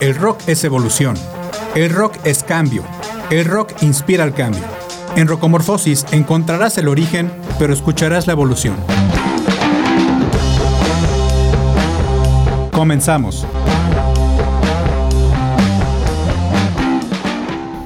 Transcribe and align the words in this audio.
El 0.00 0.14
rock 0.16 0.40
es 0.46 0.64
evolución. 0.64 1.16
El 1.74 1.90
rock 1.90 2.16
es 2.24 2.42
cambio. 2.42 2.84
El 3.30 3.44
rock 3.46 3.72
inspira 3.82 4.24
el 4.24 4.34
cambio. 4.34 4.62
En 5.16 5.28
Rocomorfosis 5.28 6.06
encontrarás 6.10 6.76
el 6.78 6.88
origen, 6.88 7.32
pero 7.58 7.72
escucharás 7.72 8.26
la 8.26 8.32
evolución. 8.32 8.76
Comenzamos. 12.72 13.46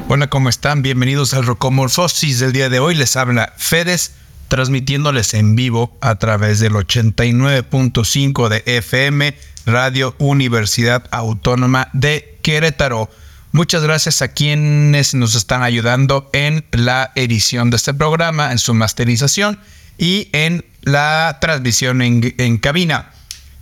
Hola, 0.08 0.28
¿cómo 0.28 0.48
están? 0.48 0.80
Bienvenidos 0.80 1.34
al 1.34 1.44
Rocomorfosis 1.44 2.40
del 2.40 2.52
día 2.52 2.70
de 2.70 2.78
hoy. 2.80 2.94
Les 2.94 3.14
habla 3.14 3.52
Fedes, 3.58 4.12
transmitiéndoles 4.48 5.34
en 5.34 5.54
vivo 5.54 5.94
a 6.00 6.14
través 6.14 6.60
del 6.60 6.72
89.5 6.72 8.48
de 8.48 8.62
FM, 8.64 9.36
Radio 9.68 10.14
Universidad 10.18 11.04
Autónoma 11.10 11.88
de 11.92 12.38
Querétaro. 12.42 13.10
Muchas 13.52 13.82
gracias 13.82 14.22
a 14.22 14.28
quienes 14.28 15.14
nos 15.14 15.34
están 15.34 15.62
ayudando 15.62 16.30
en 16.32 16.64
la 16.72 17.12
edición 17.14 17.70
de 17.70 17.76
este 17.76 17.92
programa, 17.92 18.50
en 18.50 18.58
su 18.58 18.72
masterización 18.72 19.58
y 19.98 20.30
en 20.32 20.64
la 20.82 21.36
transmisión 21.40 22.00
en, 22.00 22.58
cabina. 22.58 23.10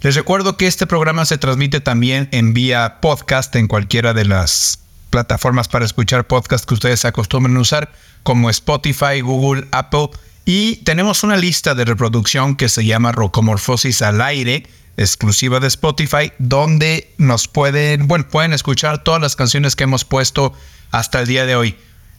Les 0.01 0.15
recuerdo 0.15 0.57
que 0.57 0.69
este 0.69 0.87
programa 0.87 1.25
se 1.25 1.39
transmite 1.39 1.81
también 1.81 2.29
en 2.31 2.55
vía 2.55 2.99
podcast 3.01 3.55
en 3.57 3.67
cualquiera 3.67 4.15
de 4.15 4.27
las 4.27 4.79
plataformas 5.11 5.67
para 5.67 5.85
escuchar 5.85 6.27
podcast 6.27 6.65
que 6.65 6.75
ustedes 6.75 7.05
acostumbran 7.05 7.57
a 7.57 7.61
usar, 7.61 7.93
como 8.23 8.49
Spotify, 8.51 9.21
Google, 9.23 9.67
Apple. 9.73 10.11
Y 10.45 10.77
tenemos 10.85 11.25
una 11.25 11.37
lista 11.37 11.75
de 11.75 11.85
reproducción 11.85 12.55
que 12.55 12.69
se 12.69 12.85
llama 12.85 13.11
Rocomorfosis 13.11 14.03
al 14.03 14.21
aire, 14.21 14.69
exclusiva 14.97 15.61
de 15.61 15.69
Spotify, 15.69 16.33
donde 16.39 17.13
nos 17.19 17.49
pueden, 17.49 18.09
bueno, 18.09 18.27
pueden 18.29 18.53
escuchar 18.53 19.05
todas 19.05 19.21
las 19.21 19.37
canciones 19.37 19.77
que 19.77 19.85
hemos 19.85 20.05
puesto 20.05 20.53
hasta 20.91 21.21
el 21.21 21.27
día 21.27 21.47
de 21.47 21.57
hoy. 21.57 21.77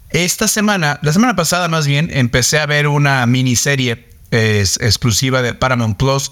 Esta 0.09 0.47
semana, 0.47 0.99
la 1.01 1.11
semana 1.11 1.35
pasada 1.35 1.67
más 1.67 1.85
bien, 1.87 2.09
empecé 2.13 2.59
a 2.59 2.65
ver 2.65 2.87
una 2.87 3.25
miniserie 3.25 4.07
exclusiva 4.31 5.41
de 5.41 5.53
Paramount 5.53 5.97
Plus, 5.97 6.31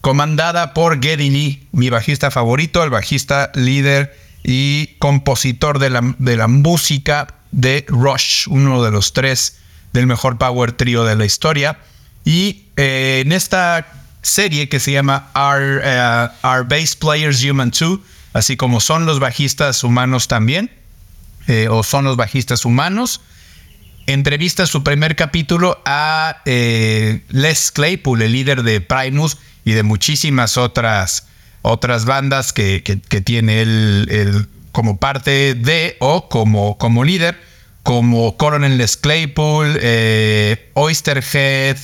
comandada 0.00 0.74
por 0.74 1.02
Geddy 1.02 1.30
Lee, 1.30 1.68
mi 1.72 1.90
bajista 1.90 2.30
favorito, 2.30 2.82
el 2.82 2.90
bajista 2.90 3.52
líder 3.54 4.16
y 4.42 4.96
compositor 4.98 5.78
de 5.78 5.90
la, 5.90 6.14
de 6.18 6.36
la 6.36 6.48
música 6.48 7.28
de 7.52 7.84
Rush, 7.88 8.48
uno 8.48 8.82
de 8.82 8.90
los 8.90 9.12
tres 9.12 9.58
del 9.92 10.06
mejor 10.06 10.38
power 10.38 10.72
trio 10.72 11.04
de 11.04 11.16
la 11.16 11.24
historia. 11.24 11.78
Y 12.24 12.64
eh, 12.76 13.22
en 13.24 13.32
esta 13.32 13.86
serie 14.22 14.68
que 14.68 14.80
se 14.80 14.92
llama 14.92 15.30
Our, 15.34 15.82
eh, 15.84 16.28
Our 16.44 16.66
Bass 16.66 16.96
Players 16.96 17.44
Human 17.44 17.70
2, 17.70 17.98
así 18.32 18.56
como 18.56 18.80
son 18.80 19.04
los 19.04 19.20
bajistas 19.20 19.84
humanos 19.84 20.28
también, 20.28 20.70
eh, 21.48 21.68
o 21.68 21.82
son 21.82 22.04
los 22.04 22.16
bajistas 22.16 22.64
humanos, 22.64 23.20
entrevista 24.06 24.66
su 24.66 24.82
primer 24.82 25.16
capítulo 25.16 25.80
a 25.84 26.42
Les 26.44 27.70
Claypool, 27.72 28.22
el 28.22 28.32
líder 28.32 28.62
de 28.62 28.80
Primus 28.80 29.38
y 29.64 29.72
de 29.72 29.82
muchísimas 29.82 30.56
otras 30.56 31.26
otras 31.62 32.04
bandas 32.04 32.52
que, 32.52 32.80
tiene 33.24 33.62
él, 33.62 34.46
como 34.72 34.98
parte 34.98 35.54
de 35.54 35.96
o 36.00 36.28
como, 36.28 36.76
como 36.76 37.04
líder, 37.04 37.38
como 37.82 38.36
Coronel 38.36 38.78
Les 38.78 38.96
Claypool, 38.96 39.78
eh, 39.80 40.70
Oysterhead, 40.74 41.76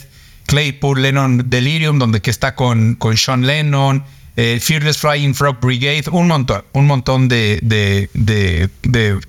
Claypool, 0.48 1.02
Lennon 1.02 1.50
Delirium, 1.50 1.98
donde 1.98 2.22
que 2.22 2.30
está 2.30 2.54
con, 2.54 2.94
con 2.94 3.16
Sean 3.18 3.46
Lennon, 3.46 4.02
eh, 4.34 4.58
Fearless 4.60 4.96
Flying 4.96 5.34
Frog 5.34 5.60
Brigade, 5.60 6.04
un 6.10 6.26
montón, 6.26 6.64
un 6.72 6.86
montón 6.86 7.28
de, 7.28 7.60
de, 7.62 9.20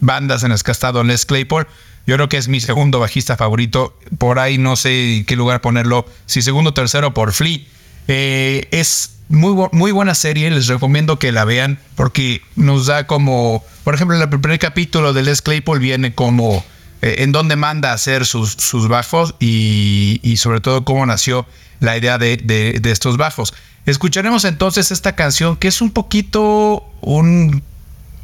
bandas 0.00 0.42
en 0.42 0.50
las 0.50 0.64
que 0.64 0.72
ha 0.72 0.72
estado 0.72 1.04
Les 1.04 1.24
Claypool. 1.26 1.68
Yo 2.08 2.16
creo 2.16 2.28
que 2.28 2.38
es 2.38 2.48
mi 2.48 2.60
segundo 2.60 2.98
bajista 2.98 3.36
favorito. 3.36 3.96
Por 4.18 4.40
ahí 4.40 4.58
no 4.58 4.74
sé 4.74 5.24
qué 5.28 5.36
lugar 5.36 5.60
ponerlo. 5.60 6.06
Si 6.26 6.42
segundo 6.42 6.70
o 6.70 6.74
tercero 6.74 7.14
por 7.14 7.32
Flea. 7.32 7.60
Eh, 8.08 8.66
es 8.72 9.18
muy, 9.28 9.68
muy 9.70 9.92
buena 9.92 10.14
serie, 10.14 10.50
les 10.50 10.66
recomiendo 10.66 11.18
que 11.20 11.30
la 11.30 11.44
vean 11.44 11.78
porque 11.94 12.42
nos 12.56 12.86
da 12.86 13.06
como, 13.06 13.64
por 13.84 13.94
ejemplo, 13.94 14.16
en 14.16 14.22
el 14.22 14.28
primer 14.28 14.58
capítulo 14.58 15.12
de 15.12 15.22
Les 15.22 15.40
Claypool 15.40 15.78
viene 15.78 16.14
como 16.14 16.64
eh, 17.04 17.22
en 17.22 17.32
dónde 17.32 17.54
manda 17.54 17.90
a 17.90 17.92
hacer 17.92 18.24
sus, 18.24 18.52
sus 18.52 18.88
bajos 18.88 19.34
y, 19.38 20.36
sobre 20.38 20.62
todo 20.62 20.86
cómo 20.86 21.04
nació 21.04 21.46
la 21.80 21.98
idea 21.98 22.16
de, 22.16 22.80
estos 22.82 23.18
bajos. 23.18 23.52
Escucharemos 23.84 24.46
entonces 24.46 24.90
esta 24.90 25.14
canción 25.14 25.56
que 25.56 25.68
es 25.68 25.82
un 25.82 25.90
poquito 25.90 26.82
un 27.02 27.62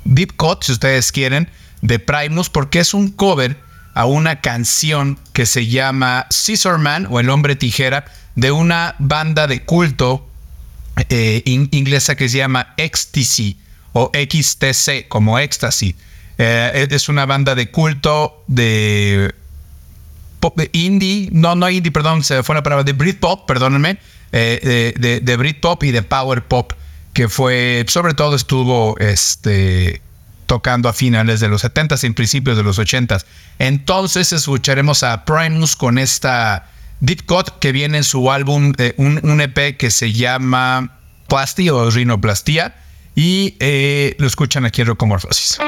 deep 0.06 0.34
cut, 0.34 0.62
si 0.62 0.72
ustedes 0.72 1.12
quieren, 1.12 1.50
de 1.82 1.98
Primus 1.98 2.48
porque 2.48 2.80
es 2.80 2.94
un 2.94 3.10
cover 3.10 3.58
a 3.92 4.06
una 4.06 4.40
canción 4.40 5.18
que 5.34 5.44
se 5.44 5.66
llama 5.66 6.26
Scissor 6.30 6.78
Man 6.78 7.06
o 7.10 7.20
El 7.20 7.28
Hombre 7.28 7.56
Tijera 7.56 8.06
de 8.34 8.50
una 8.50 8.94
banda 8.98 9.46
de 9.46 9.62
culto 9.62 10.26
eh, 11.10 11.42
inglesa 11.44 12.14
que 12.14 12.30
se 12.30 12.38
llama 12.38 12.72
Ecstasy 12.78 13.58
o 13.92 14.10
XTC 14.14 15.06
como 15.08 15.38
Ecstasy. 15.38 15.96
Eh, 16.42 16.88
es 16.90 17.10
una 17.10 17.26
banda 17.26 17.54
de 17.54 17.70
culto 17.70 18.42
de 18.46 19.34
pop 20.40 20.56
de 20.56 20.70
indie, 20.72 21.28
no, 21.32 21.54
no 21.54 21.68
indie, 21.68 21.92
perdón, 21.92 22.24
se 22.24 22.42
fue 22.42 22.54
la 22.54 22.62
palabra 22.62 22.82
de 22.82 22.94
Britpop, 22.94 23.46
perdónenme, 23.46 23.98
eh, 24.32 24.94
de, 25.22 25.36
Britpop 25.36 25.84
y 25.84 25.90
de 25.90 26.02
Power 26.02 26.42
Pop, 26.42 26.72
que 27.12 27.28
fue, 27.28 27.84
sobre 27.88 28.14
todo 28.14 28.36
estuvo 28.36 28.96
este, 29.00 30.00
tocando 30.46 30.88
a 30.88 30.94
finales 30.94 31.40
de 31.40 31.48
los 31.48 31.62
70s 31.62 32.08
y 32.08 32.10
principios 32.14 32.56
de 32.56 32.62
los 32.62 32.78
80s. 32.78 33.26
Entonces 33.58 34.32
escucharemos 34.32 35.02
a 35.02 35.26
Primus 35.26 35.76
con 35.76 35.98
esta 35.98 36.70
Deep 37.00 37.26
Cut, 37.26 37.58
que 37.58 37.70
viene 37.70 37.98
en 37.98 38.04
su 38.04 38.32
álbum, 38.32 38.72
eh, 38.78 38.94
un, 38.96 39.42
EP 39.42 39.76
que 39.76 39.90
se 39.90 40.10
llama 40.14 40.96
Plasti 41.28 41.68
o 41.68 41.90
Rinoplastia, 41.90 42.76
y 43.14 43.56
lo 44.16 44.26
escuchan 44.26 44.64
aquí 44.64 44.80
en 44.80 44.86
Rocomorphosis. 44.86 45.58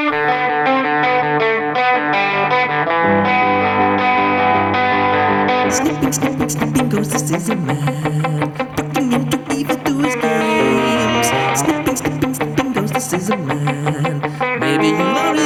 snapping, 5.73 6.13
snapping, 6.13 6.49
snapping 6.49 6.89
goes 6.89 7.09
the 7.11 7.19
scissor 7.19 7.57
man. 7.57 8.53
Putting 8.77 9.13
into 9.13 9.39
evil 9.55 9.77
to 9.77 9.93
his 10.05 10.15
games. 10.17 11.27
Snapping, 11.61 11.97
snapping, 11.97 12.35
snapping 12.35 12.73
goes 12.73 12.93
the 12.93 13.01
scissor 13.01 13.37
man. 13.37 14.21
Maybe 14.61 14.89
you 14.89 14.97
love 14.97 15.42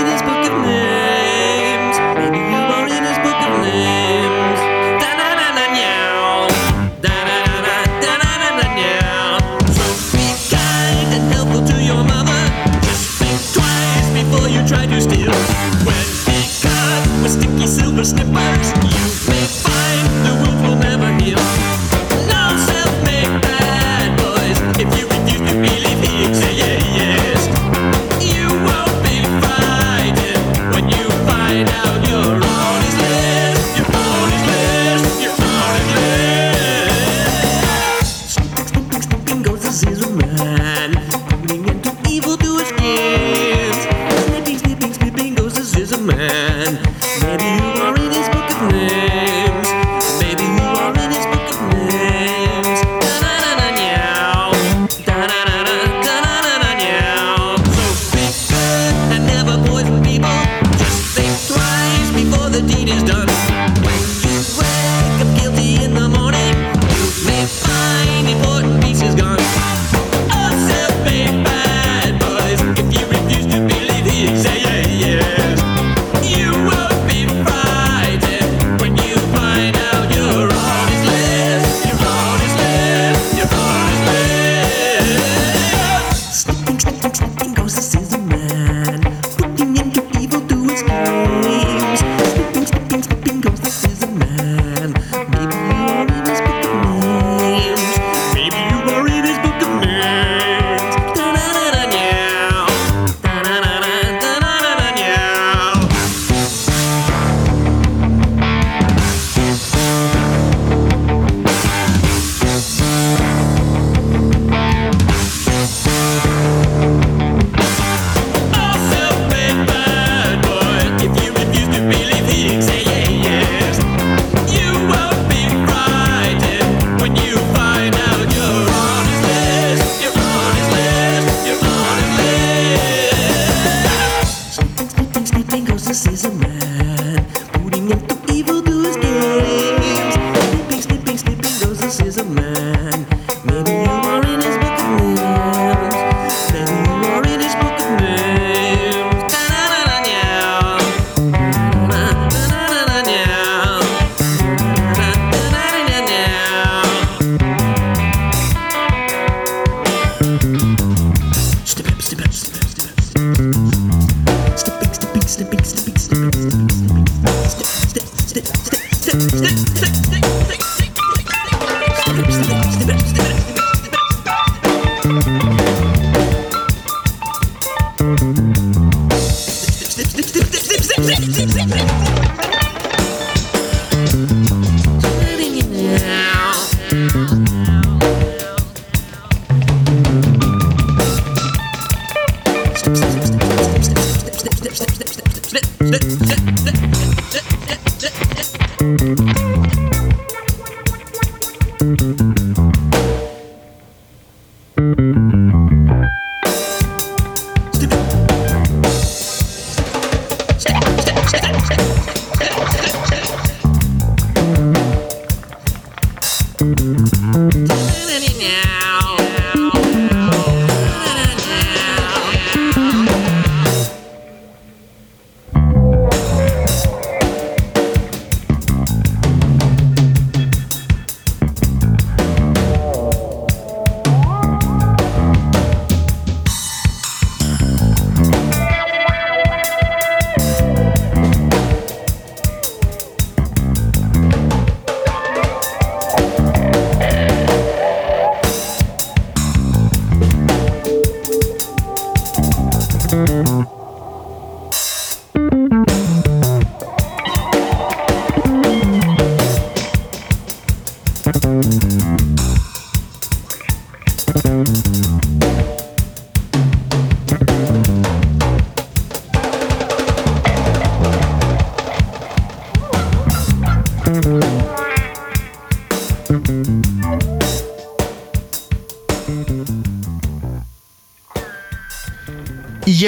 believe 25.63 26.59
it. 26.59 26.66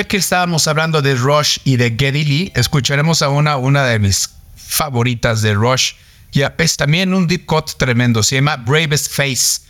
Que 0.06 0.16
estábamos 0.18 0.68
hablando 0.68 1.02
de 1.02 1.14
Rush 1.14 1.58
y 1.64 1.76
de 1.76 1.90
Geddy 1.98 2.24
Lee, 2.24 2.52
escucharemos 2.54 3.22
a 3.22 3.28
una, 3.28 3.56
una 3.56 3.84
de 3.84 3.98
mis 3.98 4.30
favoritas 4.56 5.42
de 5.42 5.54
Rush. 5.54 5.92
Ya 6.32 6.54
es 6.58 6.76
también 6.76 7.14
un 7.14 7.26
deep 7.26 7.46
cut 7.46 7.72
tremendo, 7.78 8.22
se 8.22 8.36
llama 8.36 8.56
Bravest 8.56 9.10
Face. 9.12 9.60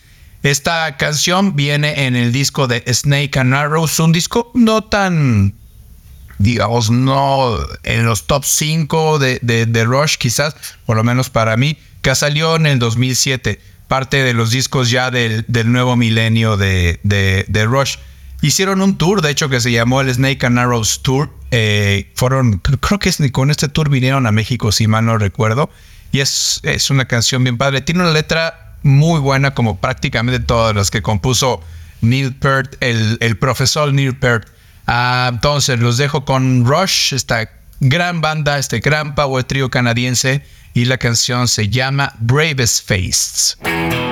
Esta 0.43 0.97
canción 0.97 1.57
viene 1.57 2.07
en 2.07 2.17
el 2.17 2.33
disco 2.33 2.67
de 2.67 2.83
Snake 2.93 3.39
and 3.39 3.55
Arrows, 3.55 3.99
un 4.01 4.13
disco 4.13 4.51
no 4.55 4.85
tan, 4.85 5.55
digamos, 6.39 6.91
no 6.91 7.59
en 7.83 8.05
los 8.05 8.27
top 8.27 8.45
5 8.45 9.19
de, 9.19 9.39
de, 9.41 9.85
Rush, 9.85 10.17
quizás, 10.17 10.55
por 10.85 10.97
lo 10.97 11.05
menos 11.05 11.31
para 11.31 11.57
mí, 11.57 11.77
que 12.03 12.15
salió 12.15 12.57
en 12.57 12.67
el 12.67 12.79
2007, 12.79 13.61
parte 13.89 14.23
de 14.23 14.35
los 14.35 14.51
discos 14.51 14.91
ya 14.91 15.11
del, 15.11 15.45
del 15.49 15.73
nuevo 15.73 15.97
milenio 15.97 16.57
de, 16.57 17.01
de 17.03 17.65
Rush. 17.65 17.97
Hicieron 18.41 18.83
un 18.83 18.97
tour, 18.97 19.21
de 19.21 19.31
hecho, 19.31 19.49
que 19.49 19.61
se 19.61 19.73
llamó 19.73 20.01
el 20.01 20.13
Snake 20.15 20.47
and 20.47 20.59
Arrows 20.59 21.03
Tour. 21.03 21.31
Eh, 21.51 22.13
fueron, 22.15 22.59
creo 22.59 22.99
que 22.99 23.33
con 23.33 23.51
este 23.51 23.69
tour 23.69 23.91
vinieron 23.91 24.27
a 24.27 24.33
México, 24.33 24.71
si 24.71 24.87
mal 24.87 25.07
no 25.07 25.19
recuerdo. 25.19 25.71
Y 26.13 26.21
es, 26.21 26.61
es 26.63 26.91
una 26.91 27.07
canción 27.07 27.43
bien 27.43 27.59
padre. 27.59 27.81
Tiene 27.81 28.03
una 28.03 28.13
letra 28.13 28.77
muy 28.83 29.19
buena, 29.21 29.55
como 29.55 29.81
prácticamente 29.81 30.39
todas 30.39 30.75
las 30.75 30.91
que 30.91 31.03
compuso 31.03 31.61
Neil 32.01 32.35
Peart, 32.35 32.77
el, 32.81 33.19
el 33.21 33.37
profesor 33.39 33.93
Neil 33.93 34.17
Peart. 34.17 34.47
Ah, 34.87 35.29
entonces, 35.33 35.81
los 35.81 35.99
dejo 35.99 36.25
con 36.25 36.65
Rush, 36.65 37.15
esta 37.15 37.51
gran 37.81 38.21
banda, 38.21 38.59
este 38.59 38.79
gran 38.79 39.17
power 39.17 39.43
trio 39.45 39.69
canadiense. 39.69 40.45
Y 40.75 40.85
la 40.85 40.97
canción 40.97 41.49
se 41.49 41.69
llama 41.69 42.15
Bravest 42.21 42.87
Face. 42.87 44.08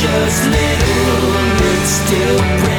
Precious 0.00 0.46
little, 0.46 1.60
it's 1.60 1.90
still 1.90 2.69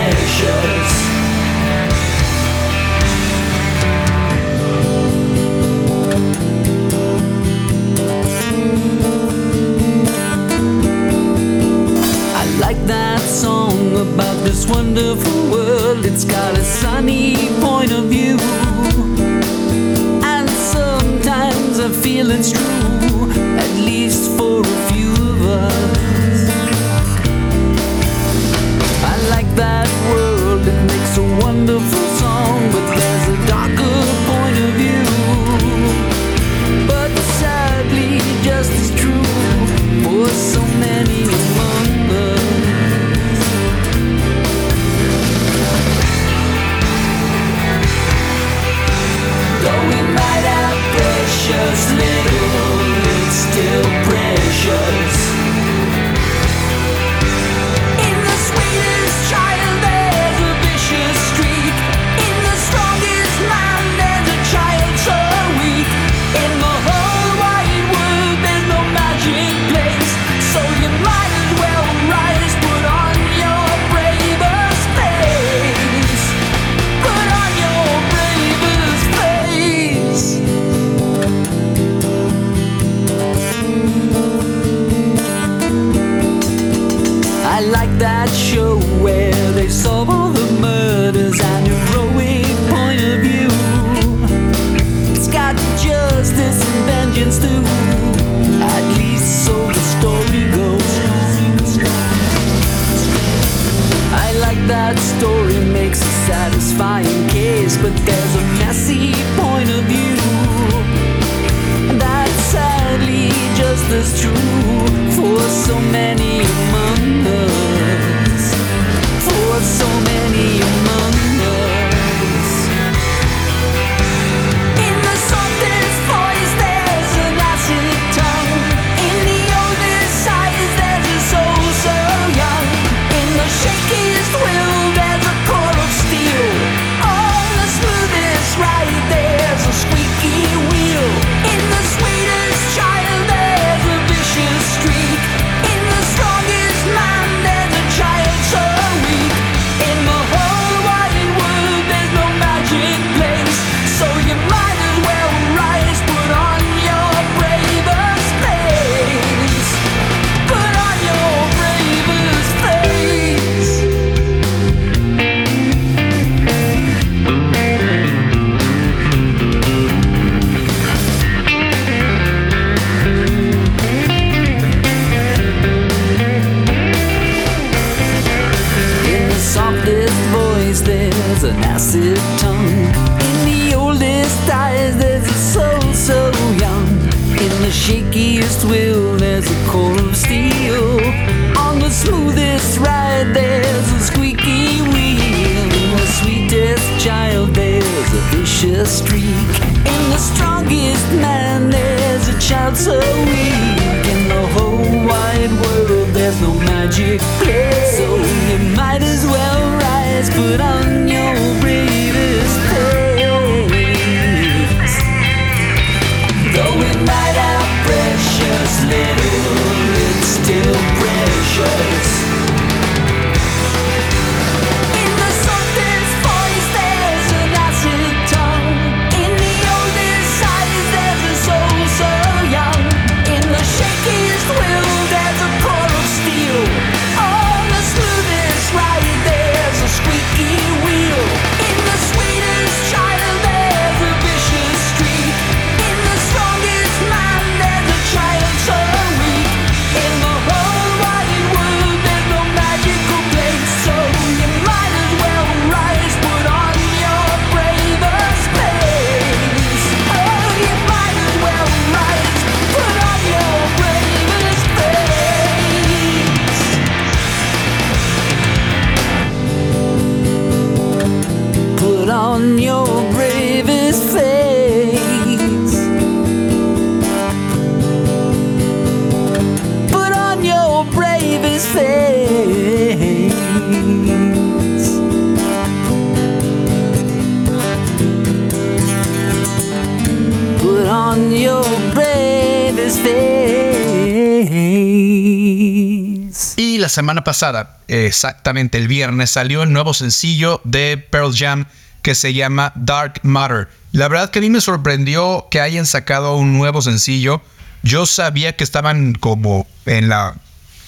Y 296.57 296.77
la 296.77 296.89
semana 296.89 297.23
pasada, 297.23 297.77
exactamente 297.87 298.77
el 298.77 298.87
viernes, 298.87 299.31
salió 299.31 299.63
el 299.63 299.73
nuevo 299.73 299.93
sencillo 299.93 300.61
de 300.63 300.97
Pearl 300.97 301.35
Jam 301.35 301.65
que 302.01 302.15
se 302.15 302.33
llama 302.33 302.73
Dark 302.75 303.19
Matter. 303.23 303.69
La 303.91 304.07
verdad 304.07 304.29
que 304.29 304.39
a 304.39 304.41
mí 304.41 304.49
me 304.49 304.61
sorprendió 304.61 305.47
que 305.51 305.61
hayan 305.61 305.85
sacado 305.85 306.35
un 306.35 306.57
nuevo 306.57 306.81
sencillo. 306.81 307.41
Yo 307.83 308.05
sabía 308.05 308.55
que 308.55 308.63
estaban 308.63 309.13
como 309.13 309.67
en 309.85 310.09
la 310.09 310.35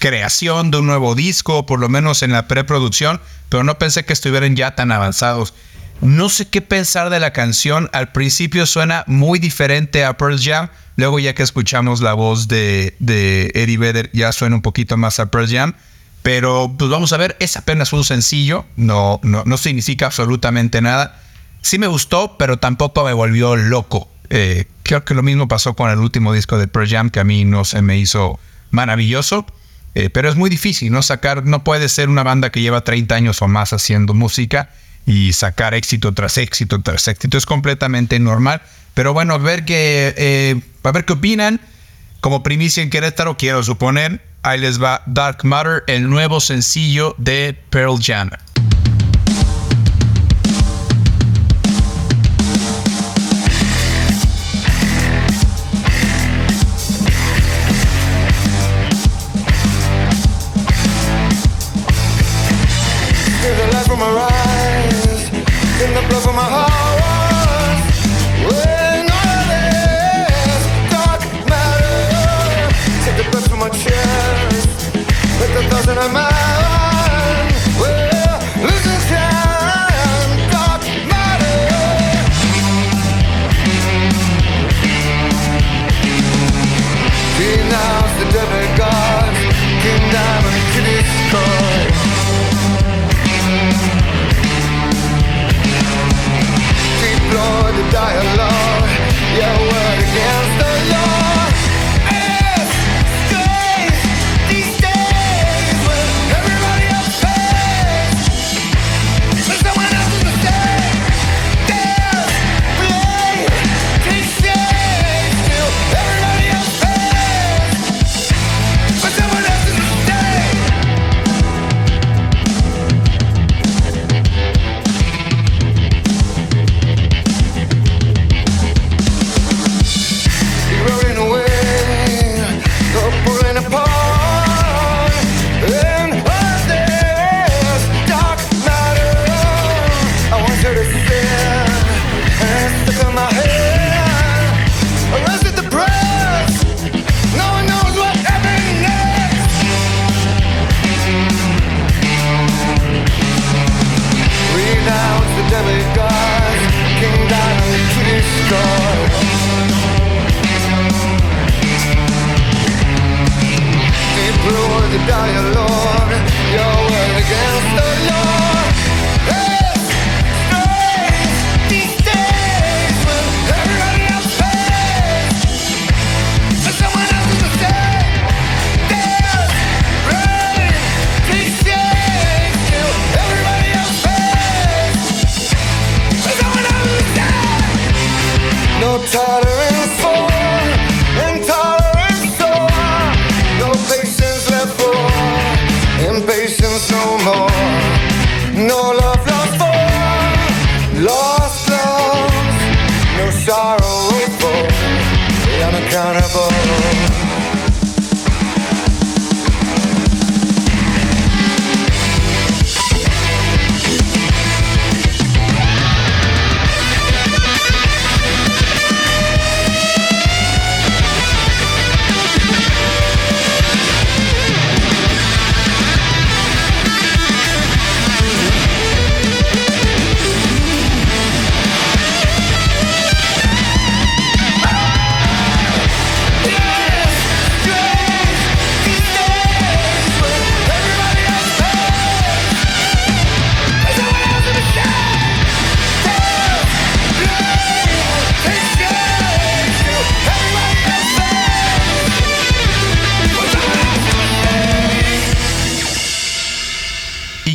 creación 0.04 0.70
de 0.70 0.76
un 0.76 0.86
nuevo 0.86 1.14
disco, 1.14 1.64
por 1.64 1.80
lo 1.80 1.88
menos 1.88 2.22
en 2.22 2.30
la 2.30 2.46
preproducción, 2.46 3.22
pero 3.48 3.64
no 3.64 3.78
pensé 3.78 4.04
que 4.04 4.12
estuvieran 4.12 4.54
ya 4.54 4.74
tan 4.74 4.92
avanzados. 4.92 5.54
No 6.02 6.28
sé 6.28 6.46
qué 6.46 6.60
pensar 6.60 7.08
de 7.08 7.20
la 7.20 7.32
canción. 7.32 7.88
Al 7.94 8.12
principio 8.12 8.66
suena 8.66 9.04
muy 9.06 9.38
diferente 9.38 10.04
a 10.04 10.18
Pearl 10.18 10.38
Jam. 10.38 10.68
Luego 10.96 11.20
ya 11.20 11.34
que 11.34 11.42
escuchamos 11.42 12.02
la 12.02 12.12
voz 12.12 12.48
de, 12.48 12.94
Eddie 13.54 13.78
Vedder, 13.78 14.10
ya 14.12 14.30
suena 14.32 14.56
un 14.56 14.60
poquito 14.60 14.98
más 14.98 15.20
a 15.20 15.30
Pearl 15.30 15.48
Jam. 15.48 15.72
Pero 16.22 16.74
pues 16.78 16.90
vamos 16.90 17.14
a 17.14 17.16
ver, 17.16 17.34
es 17.40 17.56
apenas 17.56 17.94
un 17.94 18.04
sencillo. 18.04 18.66
No, 18.76 19.20
no, 19.22 19.42
no 19.46 19.56
significa 19.56 20.04
absolutamente 20.04 20.82
nada. 20.82 21.18
Sí 21.62 21.78
me 21.78 21.86
gustó, 21.86 22.36
pero 22.36 22.58
tampoco 22.58 23.06
me 23.06 23.14
volvió 23.14 23.56
loco. 23.56 24.10
Eh, 24.28 24.66
creo 24.82 25.02
que 25.06 25.14
lo 25.14 25.22
mismo 25.22 25.48
pasó 25.48 25.72
con 25.72 25.90
el 25.90 25.98
último 25.98 26.34
disco 26.34 26.58
de 26.58 26.68
Pearl 26.68 26.90
Jam, 26.90 27.08
que 27.08 27.20
a 27.20 27.24
mí 27.24 27.46
no 27.46 27.64
se 27.64 27.80
me 27.80 27.96
hizo 27.96 28.38
maravilloso. 28.70 29.46
Eh, 29.94 30.10
pero 30.10 30.28
es 30.28 30.36
muy 30.36 30.50
difícil, 30.50 30.92
¿no? 30.92 31.02
Sacar, 31.02 31.44
no 31.44 31.62
puede 31.62 31.88
ser 31.88 32.08
una 32.08 32.22
banda 32.22 32.50
que 32.50 32.60
lleva 32.60 32.82
30 32.82 33.14
años 33.14 33.42
o 33.42 33.48
más 33.48 33.72
haciendo 33.72 34.14
música 34.14 34.70
y 35.06 35.32
sacar 35.32 35.74
éxito 35.74 36.12
tras 36.12 36.38
éxito 36.38 36.80
tras 36.80 37.06
éxito. 37.08 37.38
Es 37.38 37.46
completamente 37.46 38.18
normal. 38.18 38.62
Pero 38.94 39.12
bueno, 39.12 39.34
a 39.34 39.38
ver 39.38 39.64
qué, 39.64 40.14
eh, 40.16 40.60
a 40.82 40.92
ver 40.92 41.04
qué 41.04 41.14
opinan. 41.14 41.60
Como 42.20 42.42
primicia 42.42 42.82
en 42.82 42.90
Querétaro, 42.90 43.36
quiero 43.36 43.62
suponer, 43.62 44.22
ahí 44.42 44.58
les 44.58 44.82
va 44.82 45.02
Dark 45.06 45.44
Matter, 45.44 45.84
el 45.88 46.08
nuevo 46.08 46.40
sencillo 46.40 47.14
de 47.18 47.58
Pearl 47.70 47.98
Jam. 48.00 48.30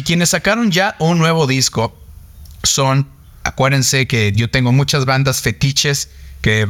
Quienes 0.09 0.29
sacaron 0.29 0.71
ya 0.71 0.95
un 0.97 1.19
nuevo 1.19 1.45
disco 1.45 1.95
son, 2.63 3.07
acuérdense 3.43 4.07
que 4.07 4.31
yo 4.31 4.49
tengo 4.49 4.71
muchas 4.71 5.05
bandas 5.05 5.41
fetiches 5.41 6.09
que 6.41 6.67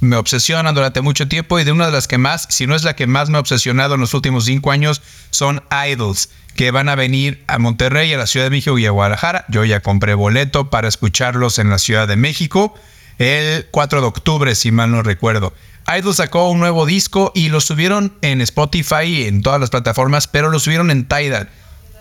me 0.00 0.16
obsesionan 0.16 0.74
durante 0.74 1.00
mucho 1.00 1.28
tiempo 1.28 1.60
y 1.60 1.62
de 1.62 1.70
una 1.70 1.86
de 1.86 1.92
las 1.92 2.08
que 2.08 2.18
más, 2.18 2.48
si 2.50 2.66
no 2.66 2.74
es 2.74 2.82
la 2.82 2.96
que 2.96 3.06
más 3.06 3.30
me 3.30 3.36
ha 3.36 3.40
obsesionado 3.40 3.94
en 3.94 4.00
los 4.00 4.12
últimos 4.12 4.46
cinco 4.46 4.72
años, 4.72 5.02
son 5.30 5.62
Idols, 5.88 6.30
que 6.56 6.72
van 6.72 6.88
a 6.88 6.96
venir 6.96 7.44
a 7.46 7.60
Monterrey, 7.60 8.12
a 8.12 8.18
la 8.18 8.26
Ciudad 8.26 8.46
de 8.46 8.50
México 8.50 8.76
y 8.76 8.86
a 8.86 8.90
Guadalajara. 8.90 9.44
Yo 9.50 9.64
ya 9.64 9.78
compré 9.78 10.14
boleto 10.14 10.68
para 10.68 10.88
escucharlos 10.88 11.60
en 11.60 11.70
la 11.70 11.78
Ciudad 11.78 12.08
de 12.08 12.16
México 12.16 12.74
el 13.18 13.68
4 13.70 14.00
de 14.00 14.06
octubre, 14.08 14.52
si 14.56 14.72
mal 14.72 14.90
no 14.90 15.04
recuerdo. 15.04 15.54
Idol 15.96 16.12
sacó 16.12 16.50
un 16.50 16.58
nuevo 16.58 16.86
disco 16.86 17.30
y 17.36 17.50
lo 17.50 17.60
subieron 17.60 18.14
en 18.22 18.40
Spotify 18.40 19.04
y 19.04 19.22
en 19.28 19.42
todas 19.42 19.60
las 19.60 19.70
plataformas, 19.70 20.26
pero 20.26 20.50
lo 20.50 20.58
subieron 20.58 20.90
en 20.90 21.06
Tidal. 21.06 21.50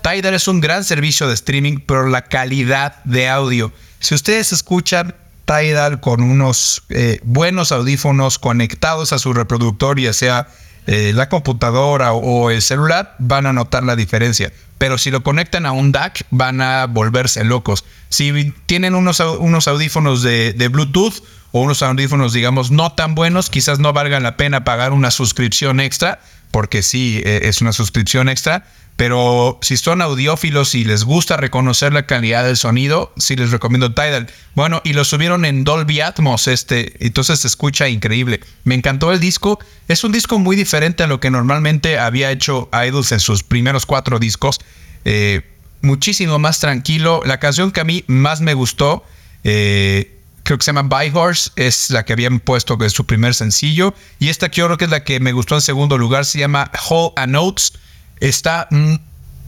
Tidal 0.02 0.34
es 0.34 0.48
un 0.48 0.62
gran 0.62 0.84
servicio 0.84 1.28
de 1.28 1.34
streaming, 1.34 1.80
pero 1.86 2.08
la 2.08 2.24
calidad 2.24 3.04
de 3.04 3.30
audio. 3.30 3.72
Si 4.00 4.16
ustedes 4.16 4.54
escuchan 4.54 5.16
Tidal 5.46 6.00
con 6.00 6.22
unos 6.22 6.84
eh, 6.90 7.20
buenos 7.24 7.72
audífonos 7.72 8.38
conectados 8.38 9.14
a 9.14 9.20
su 9.20 9.34
reproductor, 9.34 10.00
ya 10.00 10.14
sea 10.14 10.48
eh, 10.92 11.12
la 11.14 11.30
computadora 11.30 12.14
o, 12.14 12.50
el 12.50 12.62
celular, 12.62 13.16
van 13.20 13.46
a 13.46 13.54
notar 13.54 13.84
la 13.84 13.96
diferencia. 13.96 14.52
Pero 14.78 14.98
si 14.98 15.12
lo 15.12 15.24
conectan 15.24 15.66
a 15.66 15.72
un 15.72 15.92
DAC, 15.92 16.26
van 16.32 16.62
a 16.62 16.86
volverse 16.86 17.44
locos. 17.44 17.84
Si 18.10 18.54
tienen 18.66 18.96
unos, 18.96 19.20
unos 19.20 19.68
audífonos 19.68 20.24
de, 20.24 20.70
Bluetooth 20.72 21.22
o 21.52 21.62
unos 21.62 21.84
audífonos, 21.84 22.34
digamos, 22.34 22.72
no 22.72 22.92
tan 22.94 23.14
buenos, 23.14 23.50
quizás 23.50 23.80
no 23.80 23.92
valga 23.94 24.20
la 24.20 24.38
pena 24.38 24.64
pagar 24.64 24.94
una 24.94 25.12
suscripción 25.12 25.80
extra, 25.80 26.20
porque 26.52 26.82
sí, 26.82 27.22
eh, 27.26 27.42
es 27.44 27.62
una 27.62 27.74
suscripción 27.74 28.30
extra. 28.30 28.66
Pero 29.00 29.58
si 29.62 29.78
son 29.78 30.02
audiófilos 30.02 30.76
y 30.76 30.84
les 30.84 31.06
gusta 31.06 31.38
reconocer 31.38 31.94
la 31.94 32.06
calidad 32.06 32.44
del 32.44 32.58
sonido, 32.58 33.14
sí 33.16 33.38
les 33.38 33.50
recomiendo 33.50 33.94
Tidal. 33.94 34.28
Bueno, 34.56 34.82
y 34.84 34.92
lo 34.92 35.06
subieron 35.06 35.46
en 35.46 35.64
Dolby 35.64 36.02
Atmos, 36.02 36.50
este, 36.50 36.98
entonces 37.00 37.40
se 37.40 37.48
escucha 37.48 37.88
increíble. 37.88 38.42
Me 38.66 38.76
encantó 38.76 39.14
el 39.14 39.22
disco. 39.22 39.58
Es 39.88 40.04
un 40.04 40.12
disco 40.12 40.38
muy 40.38 40.58
diferente 40.58 41.04
a 41.04 41.08
lo 41.08 41.22
que 41.22 41.32
normalmente 41.32 41.98
había 41.98 42.30
hecho 42.30 42.70
Idols 42.74 43.14
en 43.14 43.22
sus 43.22 43.42
primeros 43.42 43.86
cuatro 43.86 44.20
discos. 44.20 44.60
Eh, 45.06 45.44
muchísimo 45.82 46.38
más 46.38 46.60
tranquilo. 46.60 47.22
La 47.24 47.40
canción 47.40 47.72
que 47.72 47.80
a 47.80 47.86
mí 47.86 48.04
más 48.08 48.42
me 48.42 48.54
gustó, 48.54 49.06
eh, 49.46 50.20
creo 50.44 50.58
que 50.58 50.66
se 50.66 50.74
llama 50.74 50.90
By 50.90 51.10
Horse, 51.14 51.52
es 51.56 51.90
la 51.90 52.04
que 52.04 52.12
habían 52.12 52.42
puesto 52.42 52.78
que 52.78 52.88
es 52.88 52.92
su 52.92 53.06
primer 53.06 53.34
sencillo. 53.34 53.94
Y 54.20 54.28
esta 54.28 54.52
que 54.52 54.58
yo 54.58 54.66
creo 54.66 54.78
que 54.78 54.86
es 54.86 54.92
la 54.92 55.06
que 55.06 55.22
me 55.22 55.32
gustó 55.32 55.56
en 55.56 55.62
segundo 55.62 55.98
lugar, 55.98 56.26
se 56.26 56.40
llama 56.40 56.70
Whole 56.90 57.14
and 57.16 57.32
Notes. 57.32 57.72
Está. 58.20 58.68
mm, 58.72 58.96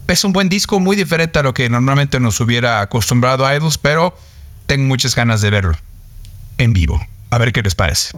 es 0.08 0.24
un 0.26 0.34
buen 0.34 0.50
disco, 0.50 0.80
muy 0.80 0.96
diferente 0.96 1.40
a 1.40 1.44
lo 1.44 1.54
que 1.54 1.70
normalmente 1.70 2.20
nos 2.20 2.40
hubiera 2.42 2.82
acostumbrado 2.82 3.46
a 3.46 3.56
Idols, 3.56 3.78
pero 3.78 4.18
tengo 4.66 4.86
muchas 4.86 5.16
ganas 5.16 5.42
de 5.42 5.50
verlo 5.50 5.78
en 6.58 6.74
vivo. 6.74 7.00
A 7.30 7.38
ver 7.38 7.54
qué 7.54 7.62
les 7.62 7.76
parece. 7.76 8.12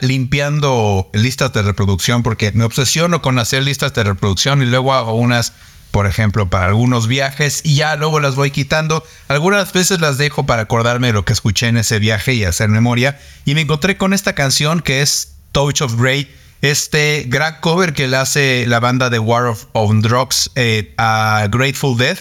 Limpiando 0.00 1.10
listas 1.12 1.52
de 1.52 1.62
reproducción, 1.62 2.22
porque 2.22 2.52
me 2.52 2.64
obsesiono 2.64 3.22
con 3.22 3.38
hacer 3.38 3.62
listas 3.62 3.94
de 3.94 4.04
reproducción 4.04 4.62
y 4.62 4.66
luego 4.66 4.94
hago 4.94 5.14
unas, 5.14 5.52
por 5.90 6.06
ejemplo, 6.06 6.48
para 6.48 6.66
algunos 6.66 7.06
viajes 7.06 7.60
y 7.64 7.76
ya 7.76 7.96
luego 7.96 8.20
las 8.20 8.34
voy 8.34 8.50
quitando. 8.50 9.04
Algunas 9.28 9.72
veces 9.72 10.00
las 10.00 10.18
dejo 10.18 10.46
para 10.46 10.62
acordarme 10.62 11.08
de 11.08 11.12
lo 11.12 11.24
que 11.24 11.32
escuché 11.32 11.68
en 11.68 11.76
ese 11.76 11.98
viaje 11.98 12.34
y 12.34 12.44
hacer 12.44 12.68
memoria. 12.68 13.18
Y 13.44 13.54
me 13.54 13.62
encontré 13.62 13.96
con 13.96 14.12
esta 14.12 14.34
canción 14.34 14.80
que 14.80 15.02
es 15.02 15.34
Touch 15.52 15.82
of 15.82 15.94
Grey, 15.96 16.30
este 16.62 17.24
gran 17.28 17.60
cover 17.60 17.94
que 17.94 18.08
le 18.08 18.16
hace 18.16 18.66
la 18.66 18.80
banda 18.80 19.10
de 19.10 19.18
War 19.18 19.46
of 19.46 19.66
on 19.72 20.02
Drugs 20.02 20.50
eh, 20.54 20.94
a 20.98 21.46
Grateful 21.50 21.96
Dead. 21.96 22.18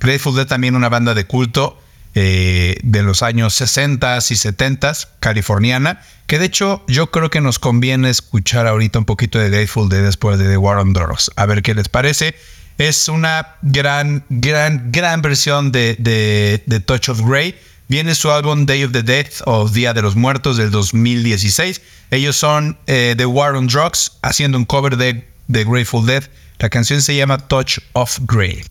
Grateful 0.00 0.34
Dead 0.34 0.46
también 0.46 0.76
una 0.76 0.88
banda 0.88 1.14
de 1.14 1.26
culto 1.26 1.81
eh, 2.14 2.76
de 2.82 3.02
los 3.02 3.22
años 3.22 3.54
60 3.54 4.18
y 4.18 4.36
70 4.36 4.92
californiana, 5.20 6.02
que 6.26 6.38
de 6.38 6.46
hecho 6.46 6.84
yo 6.86 7.10
creo 7.10 7.30
que 7.30 7.40
nos 7.40 7.58
conviene 7.58 8.10
escuchar 8.10 8.66
ahorita 8.66 8.98
un 8.98 9.04
poquito 9.04 9.38
de 9.38 9.48
Grateful 9.48 9.88
Dead 9.88 10.02
después 10.02 10.38
de 10.38 10.48
The 10.48 10.56
War 10.58 10.78
on 10.78 10.92
Drugs. 10.92 11.30
A 11.36 11.46
ver 11.46 11.62
qué 11.62 11.74
les 11.74 11.88
parece. 11.88 12.34
Es 12.78 13.08
una 13.08 13.56
gran, 13.62 14.24
gran, 14.28 14.90
gran 14.92 15.22
versión 15.22 15.72
de, 15.72 16.82
Touch 16.86 17.08
of 17.08 17.20
Grey. 17.22 17.54
Viene 17.88 18.14
su 18.14 18.30
álbum 18.30 18.66
Day 18.66 18.84
of 18.84 18.92
the 18.92 19.02
Dead 19.02 19.26
o 19.44 19.68
Día 19.68 19.92
de 19.94 20.02
los 20.02 20.16
Muertos 20.16 20.56
del 20.56 20.70
2016. 20.70 21.80
Ellos 22.10 22.36
son 22.36 22.78
eh, 22.86 23.14
The 23.16 23.26
War 23.26 23.54
on 23.54 23.66
Drugs 23.66 24.12
haciendo 24.22 24.58
un 24.58 24.64
cover 24.64 24.96
de, 24.96 25.26
de 25.48 25.64
Grateful 25.64 26.06
Dead. 26.06 26.24
La 26.58 26.70
canción 26.70 27.02
se 27.02 27.16
llama 27.16 27.38
Touch 27.38 27.78
of 27.92 28.18
Grey. 28.22 28.64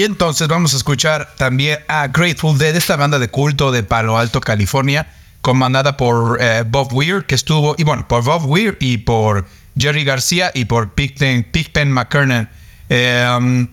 Y 0.00 0.04
entonces 0.04 0.48
vamos 0.48 0.72
a 0.72 0.78
escuchar 0.78 1.34
también 1.36 1.78
a 1.86 2.08
Grateful 2.08 2.56
Dead, 2.56 2.74
esta 2.74 2.96
banda 2.96 3.18
de 3.18 3.28
culto 3.28 3.70
de 3.70 3.82
Palo 3.82 4.16
Alto, 4.16 4.40
California, 4.40 5.12
comandada 5.42 5.98
por 5.98 6.38
eh, 6.40 6.64
Bob 6.66 6.90
Weir, 6.94 7.26
que 7.26 7.34
estuvo, 7.34 7.74
y 7.76 7.84
bueno, 7.84 8.08
por 8.08 8.24
Bob 8.24 8.46
Weir 8.46 8.78
y 8.80 8.96
por 8.96 9.46
Jerry 9.76 10.04
García 10.04 10.52
y 10.54 10.64
por 10.64 10.94
Pigpen, 10.94 11.44
Pigpen 11.44 11.92
McKernan. 11.92 12.48
Eh, 12.88 13.66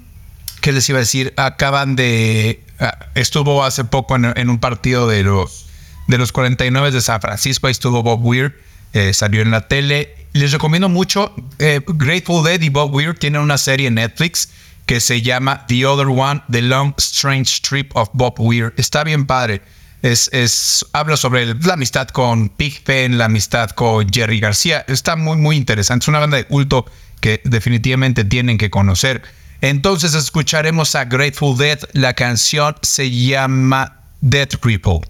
¿Qué 0.59 0.73
les 0.73 0.89
iba 0.89 0.97
a 0.97 0.99
decir? 0.99 1.33
Acaban 1.37 1.95
de... 1.95 2.61
ah, 2.81 3.05
estuvo 3.15 3.63
hace 3.63 3.85
poco 3.85 4.17
en, 4.17 4.25
en 4.37 4.49
un 4.49 4.59
partido 4.59 5.07
de 5.07 5.23
los, 5.23 5.67
de 6.07 6.17
los 6.17 6.33
49 6.33 6.91
de 6.91 6.99
San 6.99 7.21
Francisco, 7.21 7.67
ahí 7.67 7.71
estuvo 7.71 8.03
Bob 8.03 8.19
Weir, 8.25 8.53
eh, 8.91 9.13
salió 9.13 9.41
en 9.41 9.51
la 9.51 9.69
tele. 9.69 10.13
Les 10.33 10.51
recomiendo 10.51 10.89
mucho, 10.89 11.33
eh, 11.59 11.79
Grateful 11.87 12.43
Dead 12.43 12.59
y 12.59 12.67
Bob 12.67 12.93
Weir 12.93 13.17
tienen 13.17 13.39
una 13.39 13.57
serie 13.57 13.87
en 13.87 13.93
Netflix 13.93 14.49
que 14.87 14.99
se 14.99 15.21
llama 15.21 15.65
The 15.67 15.85
Other 15.85 16.07
One, 16.07 16.41
The 16.49 16.63
Long 16.63 16.93
Strange 16.97 17.61
Trip 17.61 17.95
of 17.95 18.09
Bob 18.13 18.39
Weir. 18.39 18.73
Está 18.77 19.03
bien 19.03 19.27
padre. 19.27 19.61
Es, 20.01 20.29
es, 20.31 20.85
habla 20.93 21.17
sobre 21.17 21.53
la 21.53 21.73
amistad 21.73 22.07
con 22.07 22.49
Pigpen, 22.49 23.17
la 23.17 23.25
amistad 23.25 23.69
con 23.71 24.09
Jerry 24.09 24.39
García. 24.39 24.85
Está 24.87 25.15
muy, 25.15 25.37
muy 25.37 25.57
interesante. 25.57 26.05
Es 26.05 26.07
una 26.07 26.19
banda 26.19 26.37
de 26.37 26.45
culto 26.45 26.85
que 27.19 27.41
definitivamente 27.43 28.23
tienen 28.23 28.57
que 28.57 28.69
conocer. 28.69 29.21
Entonces 29.59 30.13
escucharemos 30.13 30.95
a 30.95 31.05
Grateful 31.05 31.57
Dead. 31.57 31.79
La 31.93 32.13
canción 32.13 32.75
se 32.81 33.11
llama 33.11 33.99
Death 34.21 34.63
Ripple. 34.63 35.01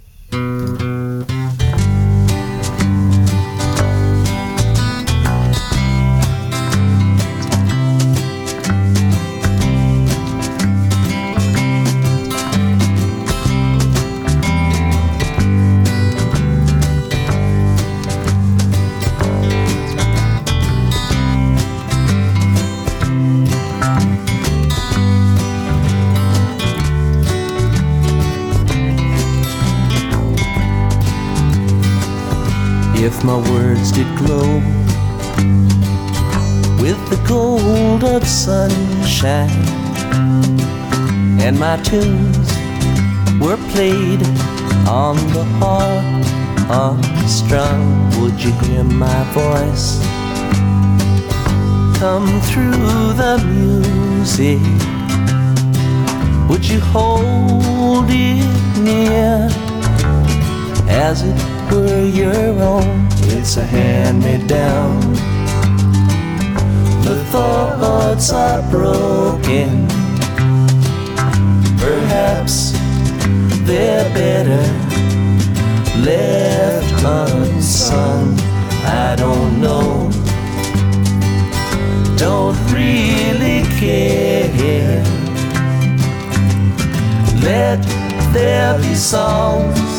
If 33.08 33.24
my 33.24 33.38
words 33.52 33.94
did 33.94 34.06
glow 34.18 34.60
with 36.84 37.00
the 37.10 37.20
gold 37.26 38.04
of 38.04 38.28
sunshine, 38.28 39.50
and 41.40 41.58
my 41.58 41.78
tunes 41.84 42.50
were 43.40 43.56
played 43.72 44.22
on 44.86 45.16
the 45.32 45.46
harp 45.60 46.04
unstrung, 46.70 48.10
would 48.20 48.44
you 48.44 48.52
hear 48.64 48.84
my 48.84 49.24
voice 49.32 49.88
come 51.98 52.28
through 52.50 53.14
the 53.22 53.36
music? 53.56 54.60
Would 56.50 56.68
you 56.68 56.82
hold 56.82 58.08
it 58.10 58.80
near? 58.80 59.50
as 60.90 61.22
it 61.22 61.57
were 61.72 62.06
your 62.06 62.52
own. 62.62 63.08
It's 63.36 63.58
a 63.58 63.64
hand 63.64 64.24
me 64.24 64.38
down. 64.48 65.00
The 67.04 67.16
thoughts 67.32 68.32
are 68.32 68.62
broken. 68.70 69.88
Perhaps 71.78 72.74
they're 73.66 74.10
better 74.14 74.88
left 76.04 77.04
unsung. 77.04 78.38
I 78.84 79.16
don't 79.18 79.60
know. 79.60 80.10
Don't 82.18 82.58
really 82.72 83.64
care. 83.80 85.04
Let 87.42 87.82
there 88.34 88.78
be 88.80 88.96
songs 88.96 89.97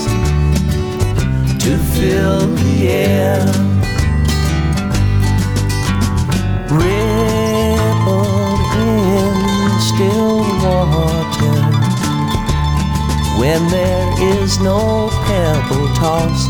to 1.68 1.76
fill 1.76 2.46
the 2.46 2.88
air. 2.88 3.40
Ripple 6.72 8.56
in 8.86 9.36
still 9.90 10.38
water 10.64 11.58
when 13.38 13.60
there 13.68 14.08
is 14.32 14.58
no 14.60 15.10
pebble 15.26 15.88
tossed, 16.00 16.48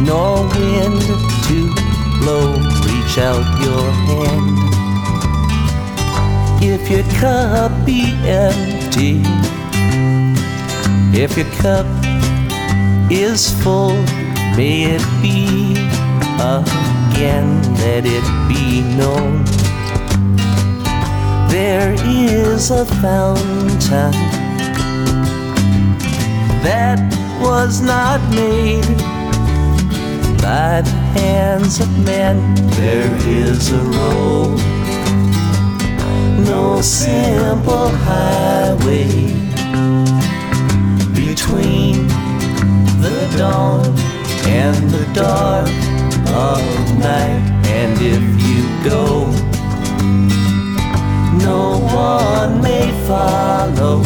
nor 0.00 0.48
wind 0.54 1.02
to 1.48 1.58
blow. 2.18 2.56
Reach 2.88 3.18
out 3.18 3.46
your 3.66 3.86
hand. 4.08 4.56
If 6.64 6.88
your 6.90 7.04
cup 7.20 7.84
be 7.84 8.00
empty, 8.24 9.20
if 11.12 11.36
your 11.36 11.50
cup 11.60 12.05
is 13.10 13.50
full, 13.62 13.94
may 14.56 14.96
it 14.96 15.04
be 15.22 15.74
again, 16.40 17.62
let 17.74 18.04
it 18.04 18.24
be 18.48 18.82
known. 18.96 19.44
There 21.48 21.94
is 22.04 22.70
a 22.70 22.84
fountain 22.84 24.12
that 26.62 26.98
was 27.40 27.80
not 27.80 28.20
made 28.30 28.84
by 30.42 30.82
the 30.82 30.96
hands 31.20 31.80
of 31.80 31.88
men. 32.04 32.54
There 32.72 33.14
is 33.26 33.72
a 33.72 33.78
road, 33.78 34.58
no 36.44 36.80
simple 36.80 37.88
highway 37.88 39.32
between 41.14 42.25
dawn 43.36 43.84
and 44.46 44.90
the 44.90 45.04
dark 45.12 45.68
of 46.28 46.62
night. 46.98 47.42
And 47.66 47.98
if 48.00 48.22
you 48.46 48.62
go, 48.88 49.26
no 51.44 51.78
one 51.94 52.62
may 52.62 52.90
follow. 53.06 54.02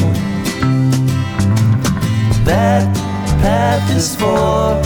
That 2.44 2.92
path 3.40 3.96
is 3.96 4.16
for 4.16 4.80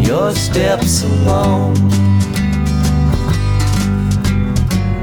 your 0.00 0.32
steps 0.32 1.04
alone. 1.04 1.74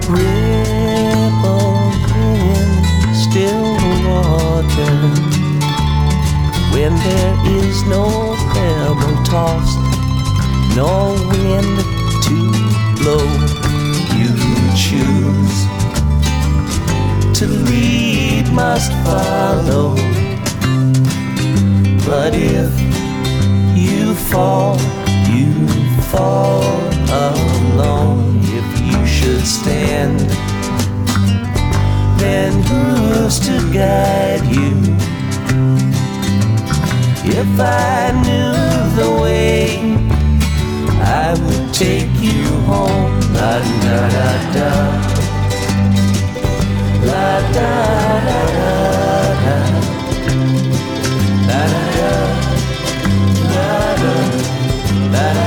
Ripple 0.09 1.83
in 2.15 3.13
still 3.13 3.73
water 4.05 5.32
when 6.73 6.95
there 6.95 7.35
is 7.61 7.83
no 7.83 8.35
pebble 8.51 9.23
tossed, 9.23 9.77
no 10.75 11.13
wind 11.29 11.77
to 12.25 12.35
blow, 12.97 13.25
you 14.17 14.33
choose 14.75 15.57
to 17.37 17.45
lead 17.47 18.51
must 18.51 18.91
follow. 19.05 19.95
But 22.07 22.33
if 22.33 22.71
you 23.77 24.15
fall, 24.15 24.77
you 25.29 25.67
fall 26.09 26.63
alone. 27.27 28.39
If 28.45 28.67
you 28.81 29.05
should 29.05 29.45
stand, 29.45 30.19
then 32.19 32.51
who's 32.63 33.39
to 33.41 33.71
guide 33.71 34.43
you? 34.55 34.92
If 37.25 37.59
I 37.59 38.11
knew 38.25 38.51
the 38.99 39.09
way, 39.21 39.79
I 41.01 41.33
would 41.41 41.73
take 41.73 42.11
you 42.19 42.43
home. 42.67 43.19
La 43.33 43.59
da 43.83 43.97
da 44.15 44.29
da. 44.55 44.69
La 47.09 47.29
da 47.55 47.71
da 48.27 48.41
da 48.57 48.73
da. 49.43 49.55
La 51.47 51.61
da 51.73 51.83
da. 51.95 52.11
La 53.55 53.71
da. 54.01 54.13
Da 55.13 55.25
da 55.33 55.42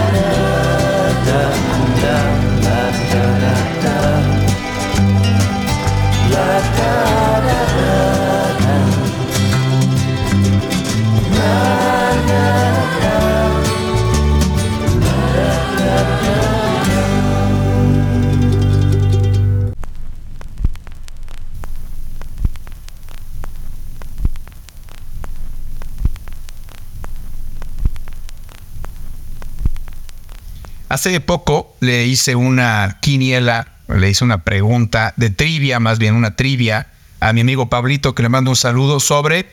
Hace 30.96 31.20
poco 31.20 31.76
le 31.80 32.06
hice 32.06 32.36
una 32.36 33.00
quiniela, 33.02 33.68
le 33.86 34.08
hice 34.08 34.24
una 34.24 34.44
pregunta 34.44 35.12
de 35.18 35.28
trivia, 35.28 35.78
más 35.78 35.98
bien 35.98 36.14
una 36.14 36.36
trivia, 36.36 36.86
a 37.20 37.34
mi 37.34 37.42
amigo 37.42 37.68
Pablito, 37.68 38.14
que 38.14 38.22
le 38.22 38.30
mando 38.30 38.50
un 38.50 38.56
saludo 38.56 38.98
sobre 38.98 39.46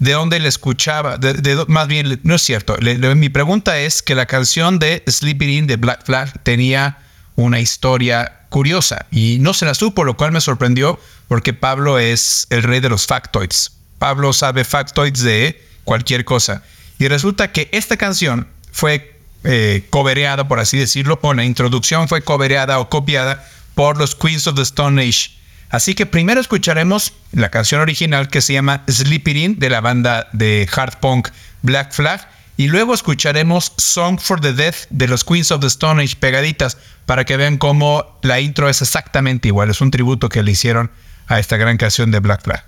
de 0.00 0.12
dónde 0.14 0.40
le 0.40 0.48
escuchaba, 0.48 1.20
más 1.68 1.86
bien, 1.86 2.18
no 2.24 2.34
es 2.34 2.42
cierto. 2.42 2.76
Mi 3.14 3.28
pregunta 3.28 3.78
es 3.78 4.02
que 4.02 4.16
la 4.16 4.26
canción 4.26 4.80
de 4.80 5.04
Sleeping 5.06 5.48
In 5.48 5.66
de 5.68 5.76
Black 5.76 6.04
Flag 6.04 6.42
tenía 6.42 6.98
una 7.36 7.60
historia 7.60 8.40
curiosa 8.48 9.06
y 9.12 9.38
no 9.38 9.54
se 9.54 9.66
la 9.66 9.74
supo, 9.74 10.02
lo 10.02 10.16
cual 10.16 10.32
me 10.32 10.40
sorprendió 10.40 10.98
porque 11.28 11.52
Pablo 11.52 12.00
es 12.00 12.48
el 12.50 12.64
rey 12.64 12.80
de 12.80 12.88
los 12.88 13.06
factoids. 13.06 13.76
Pablo 14.00 14.32
sabe 14.32 14.64
factoids 14.64 15.22
de 15.22 15.64
cualquier 15.84 16.24
cosa. 16.24 16.64
Y 16.98 17.06
resulta 17.06 17.52
que 17.52 17.68
esta 17.70 17.96
canción 17.96 18.48
fue 18.72 19.13
eh, 19.44 19.86
cobereada, 19.90 20.48
por 20.48 20.58
así 20.58 20.78
decirlo, 20.78 21.18
o 21.22 21.34
la 21.34 21.44
introducción 21.44 22.08
fue 22.08 22.22
cobereada 22.22 22.78
o 22.78 22.88
copiada 22.88 23.46
por 23.74 23.98
los 23.98 24.14
Queens 24.14 24.46
of 24.46 24.56
the 24.56 24.62
Stone 24.62 25.00
Age. 25.00 25.30
Así 25.70 25.94
que 25.94 26.06
primero 26.06 26.40
escucharemos 26.40 27.12
la 27.32 27.50
canción 27.50 27.80
original 27.80 28.28
que 28.28 28.40
se 28.40 28.52
llama 28.52 28.84
Sleeping 28.88 29.36
In 29.36 29.58
de 29.58 29.70
la 29.70 29.80
banda 29.80 30.28
de 30.32 30.68
hard 30.74 30.98
punk 31.00 31.28
Black 31.62 31.92
Flag 31.92 32.28
y 32.56 32.68
luego 32.68 32.94
escucharemos 32.94 33.72
Song 33.76 34.18
for 34.20 34.40
the 34.40 34.52
Death 34.52 34.86
de 34.90 35.08
los 35.08 35.24
Queens 35.24 35.50
of 35.50 35.60
the 35.60 35.66
Stone 35.66 36.02
Age 36.02 36.16
pegaditas 36.16 36.78
para 37.06 37.24
que 37.24 37.36
vean 37.36 37.58
cómo 37.58 38.18
la 38.22 38.40
intro 38.40 38.68
es 38.68 38.82
exactamente 38.82 39.48
igual. 39.48 39.70
Es 39.70 39.80
un 39.80 39.90
tributo 39.90 40.28
que 40.28 40.42
le 40.42 40.52
hicieron 40.52 40.90
a 41.26 41.40
esta 41.40 41.56
gran 41.56 41.76
canción 41.76 42.10
de 42.10 42.20
Black 42.20 42.42
Flag. 42.44 42.64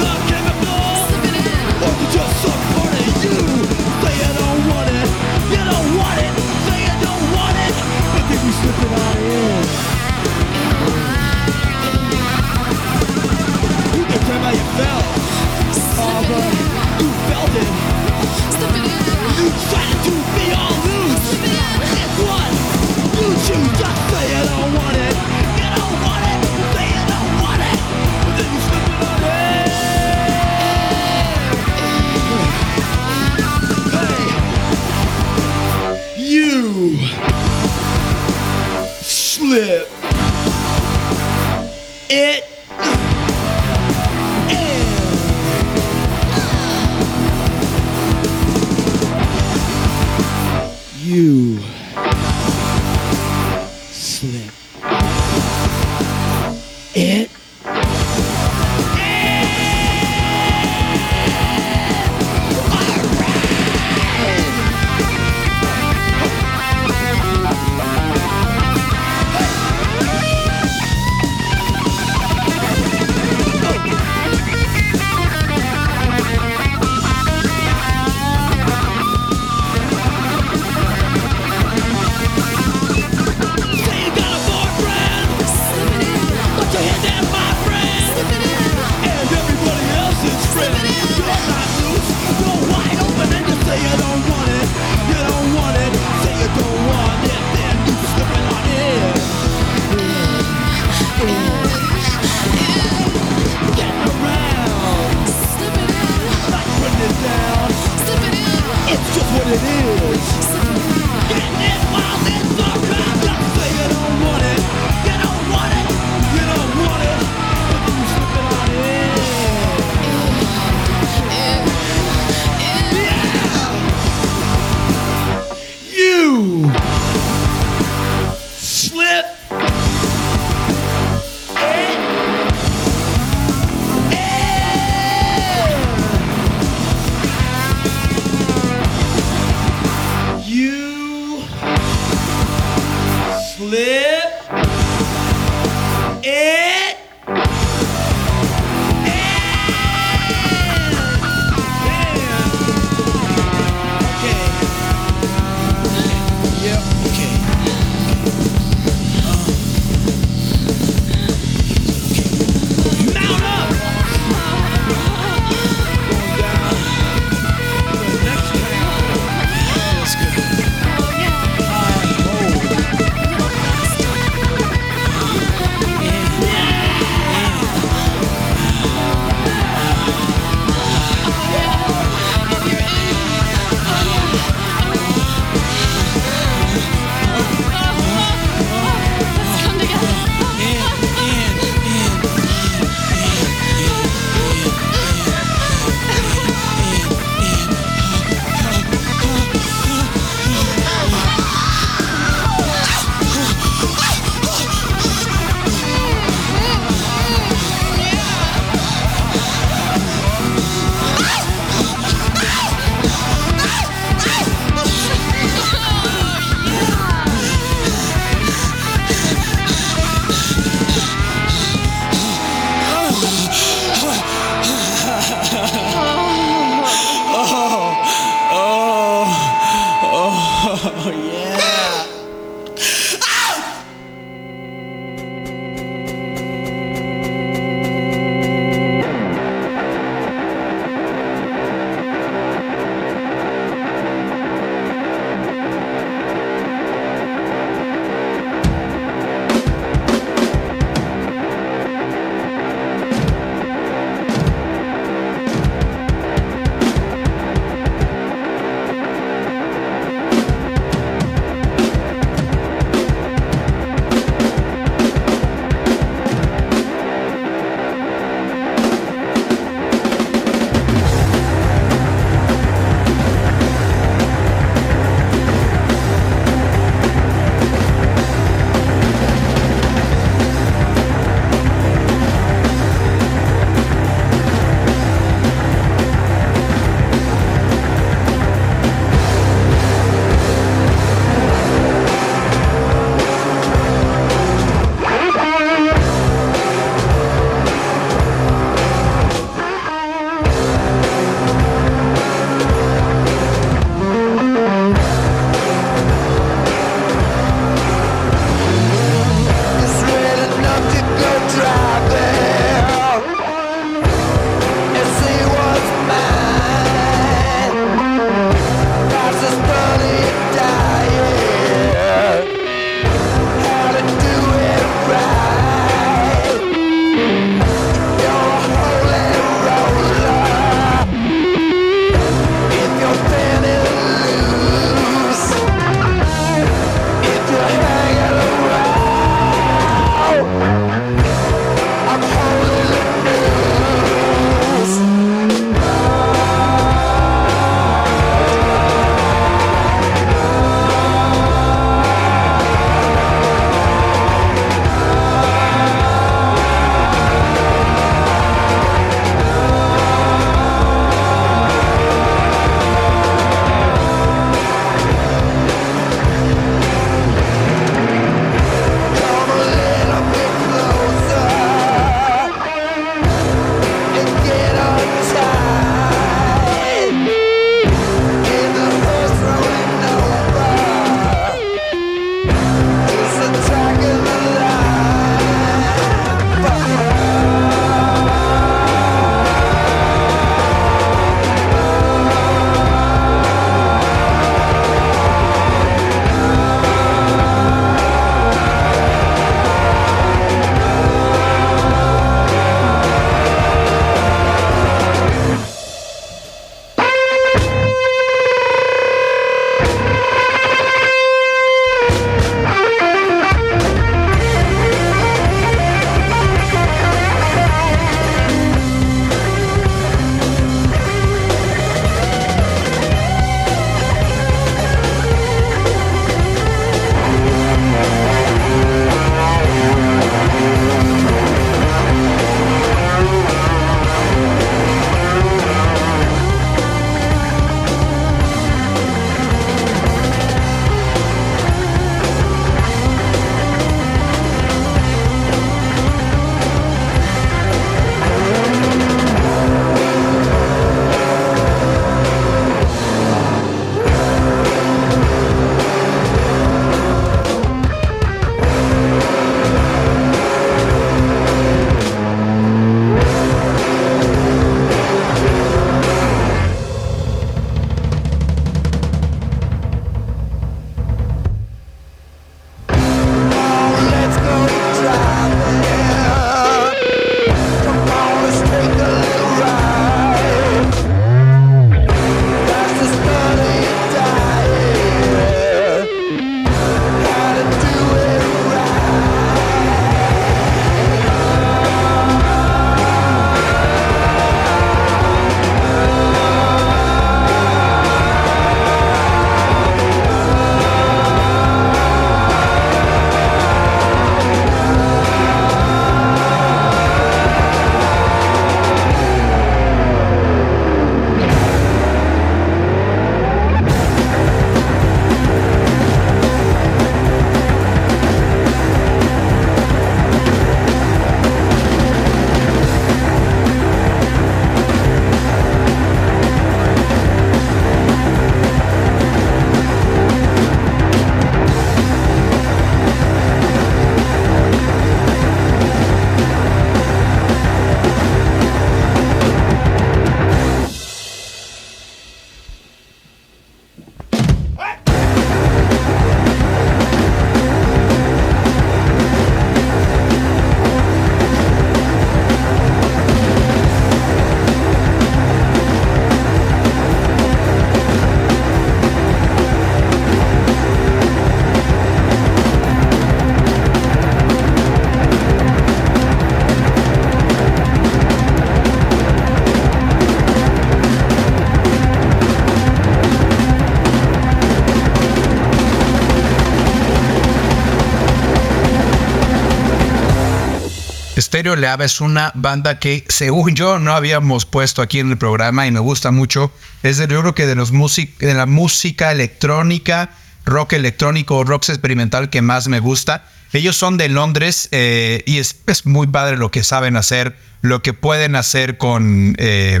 Stereo 581.62 581.76
Lab 581.76 582.02
es 582.02 582.20
una 582.20 582.50
banda 582.56 582.98
que, 582.98 583.24
según 583.28 583.76
yo, 583.76 584.00
no 584.00 584.14
habíamos 584.14 584.66
puesto 584.66 585.00
aquí 585.00 585.20
en 585.20 585.30
el 585.30 585.38
programa 585.38 585.86
y 585.86 585.92
me 585.92 586.00
gusta 586.00 586.32
mucho. 586.32 586.72
Es 587.04 587.18
de, 587.18 587.28
yo 587.28 587.40
creo 587.40 587.54
que 587.54 587.66
de, 587.68 587.76
los 587.76 587.92
music, 587.92 588.36
de 588.38 588.52
la 588.54 588.66
música 588.66 589.30
electrónica, 589.30 590.30
rock 590.64 590.94
electrónico, 590.94 591.62
rock 591.62 591.88
experimental 591.88 592.50
que 592.50 592.62
más 592.62 592.88
me 592.88 592.98
gusta. 592.98 593.44
Ellos 593.72 593.96
son 593.96 594.16
de 594.16 594.28
Londres 594.28 594.88
eh, 594.90 595.44
y 595.46 595.58
es, 595.58 595.76
es 595.86 596.04
muy 596.04 596.26
padre 596.26 596.56
lo 596.56 596.72
que 596.72 596.82
saben 596.82 597.16
hacer, 597.16 597.56
lo 597.80 598.02
que 598.02 598.12
pueden 598.12 598.56
hacer 598.56 598.98
con, 598.98 599.54
eh, 599.58 600.00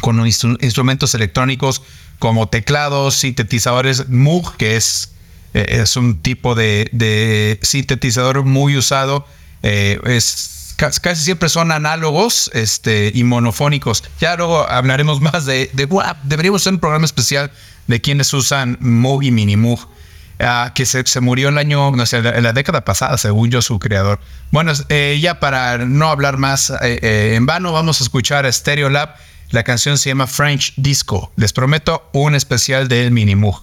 con 0.00 0.16
instru- 0.26 0.58
instrumentos 0.60 1.14
electrónicos 1.14 1.80
como 2.18 2.48
teclados, 2.48 3.14
sintetizadores 3.14 4.08
Moog, 4.08 4.56
que 4.56 4.74
es, 4.74 5.12
eh, 5.54 5.64
es 5.80 5.96
un 5.96 6.20
tipo 6.22 6.56
de 6.56 7.60
sintetizador 7.62 8.42
muy 8.42 8.76
usado. 8.76 9.28
Eh, 9.64 9.98
es, 10.06 10.74
ca- 10.76 10.90
casi 11.02 11.24
siempre 11.24 11.48
son 11.48 11.72
análogos 11.72 12.50
este, 12.52 13.10
y 13.14 13.24
monofónicos. 13.24 14.04
Ya 14.20 14.36
luego 14.36 14.68
hablaremos 14.70 15.20
más 15.20 15.46
de, 15.46 15.70
de 15.72 15.88
deberíamos 16.24 16.62
hacer 16.62 16.74
un 16.74 16.80
programa 16.80 17.04
especial 17.06 17.50
de 17.88 18.00
quienes 18.00 18.32
usan 18.32 18.76
Moog 18.80 19.22
y 19.24 19.30
Mini 19.30 19.56
Moog. 19.56 19.80
ah, 20.40 20.72
que 20.74 20.84
se, 20.86 21.04
se 21.06 21.20
murió 21.20 21.48
el 21.48 21.58
año, 21.58 21.90
no 21.92 22.06
sé, 22.06 22.18
en 22.18 22.42
la 22.42 22.52
década 22.52 22.84
pasada, 22.84 23.16
según 23.18 23.50
yo, 23.50 23.62
su 23.62 23.78
creador. 23.78 24.18
Bueno, 24.50 24.72
eh, 24.88 25.18
ya 25.20 25.38
para 25.40 25.78
no 25.78 26.08
hablar 26.10 26.36
más 26.38 26.72
eh, 26.82 27.32
en 27.36 27.46
vano, 27.46 27.72
vamos 27.72 28.00
a 28.00 28.04
escuchar 28.04 28.44
a 28.46 28.52
Stereo 28.52 28.90
Lab. 28.90 29.14
La 29.50 29.62
canción 29.62 29.96
se 29.98 30.10
llama 30.10 30.26
French 30.26 30.72
Disco. 30.76 31.30
Les 31.36 31.52
prometo 31.52 32.08
un 32.12 32.34
especial 32.34 32.88
del 32.88 33.10
Minimoog. 33.12 33.62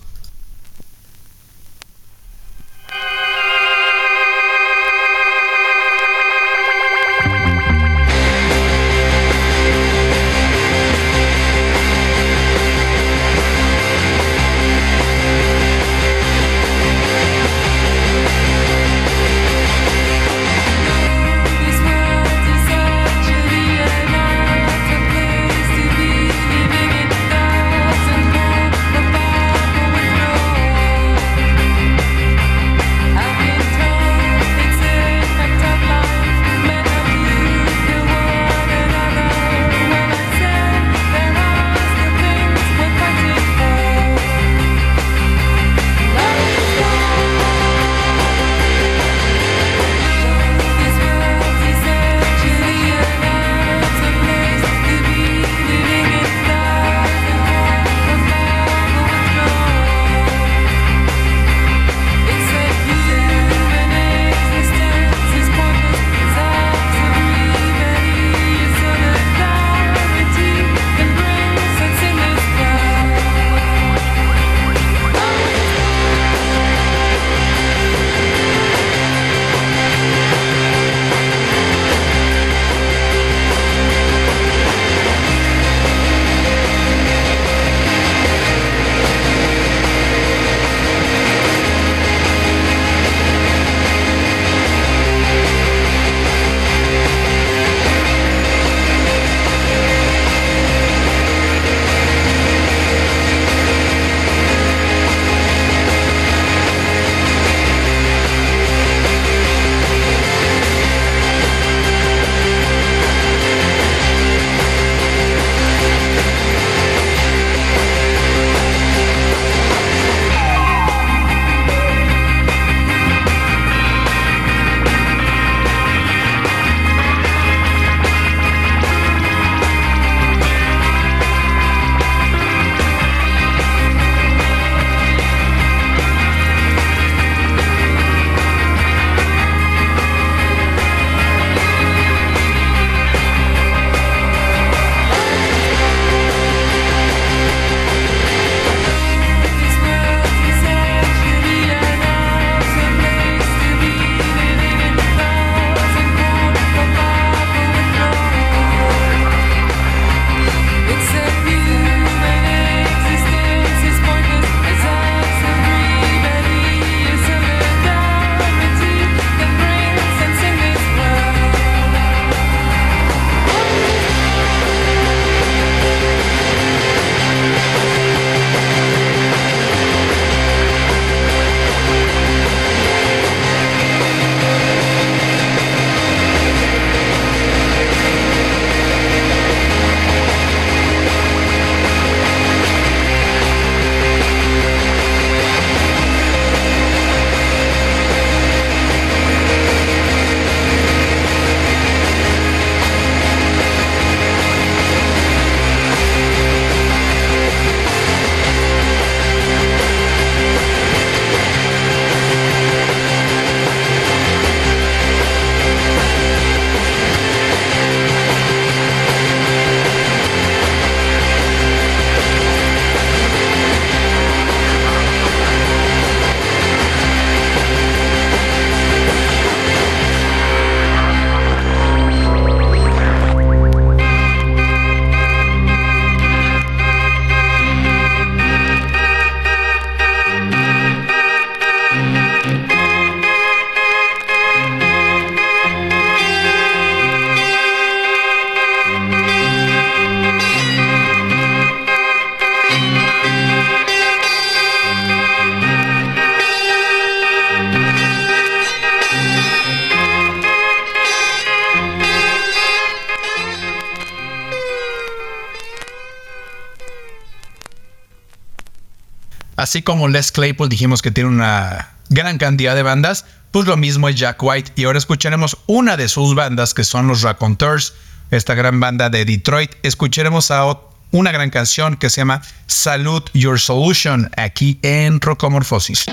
así 269.71 269.83
como 269.83 270.09
Les 270.09 270.33
Claypool 270.33 270.67
dijimos 270.67 271.01
que 271.01 271.11
tiene 271.11 271.29
una 271.29 271.91
gran 272.09 272.37
cantidad 272.37 272.75
de 272.75 272.83
bandas, 272.83 273.23
pues 273.51 273.67
lo 273.67 273.77
mismo 273.77 274.09
es 274.09 274.17
Jack 274.17 274.43
White. 274.43 274.73
Y 274.75 274.83
ahora 274.83 274.97
escucharemos 274.97 275.57
una 275.65 275.95
de 275.95 276.09
sus 276.09 276.35
bandas, 276.35 276.73
que 276.73 276.83
son 276.83 277.07
los 277.07 277.21
Raconteurs, 277.21 277.93
esta 278.31 278.53
gran 278.53 278.81
banda 278.81 279.09
de 279.09 279.23
Detroit. 279.23 279.71
Escucharemos 279.81 280.51
a 280.51 280.77
una 281.11 281.31
gran 281.31 281.51
canción 281.51 281.95
que 281.95 282.09
se 282.09 282.19
llama 282.19 282.41
Salute 282.67 283.31
Your 283.33 283.61
Solution, 283.61 284.29
aquí 284.35 284.77
en 284.81 285.21
Rocomorfosis. 285.21 286.03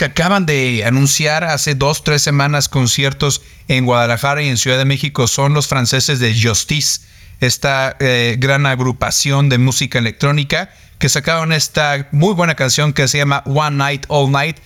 que 0.00 0.06
acaban 0.06 0.46
de 0.46 0.82
anunciar 0.86 1.44
hace 1.44 1.74
dos, 1.74 2.04
tres 2.04 2.22
semanas 2.22 2.70
conciertos 2.70 3.42
en 3.68 3.84
Guadalajara 3.84 4.42
y 4.42 4.48
en 4.48 4.56
Ciudad 4.56 4.78
de 4.78 4.86
México 4.86 5.26
son 5.26 5.52
los 5.52 5.68
franceses 5.68 6.18
de 6.20 6.34
Justice, 6.34 7.02
esta 7.40 7.98
eh, 8.00 8.36
gran 8.38 8.64
agrupación 8.64 9.50
de 9.50 9.58
música 9.58 9.98
electrónica 9.98 10.70
que 10.98 11.10
sacaron 11.10 11.52
esta 11.52 12.08
muy 12.12 12.32
buena 12.32 12.54
canción 12.54 12.94
que 12.94 13.08
se 13.08 13.18
llama 13.18 13.42
One 13.44 13.76
Night 13.76 14.06
All 14.08 14.32
Night, 14.32 14.56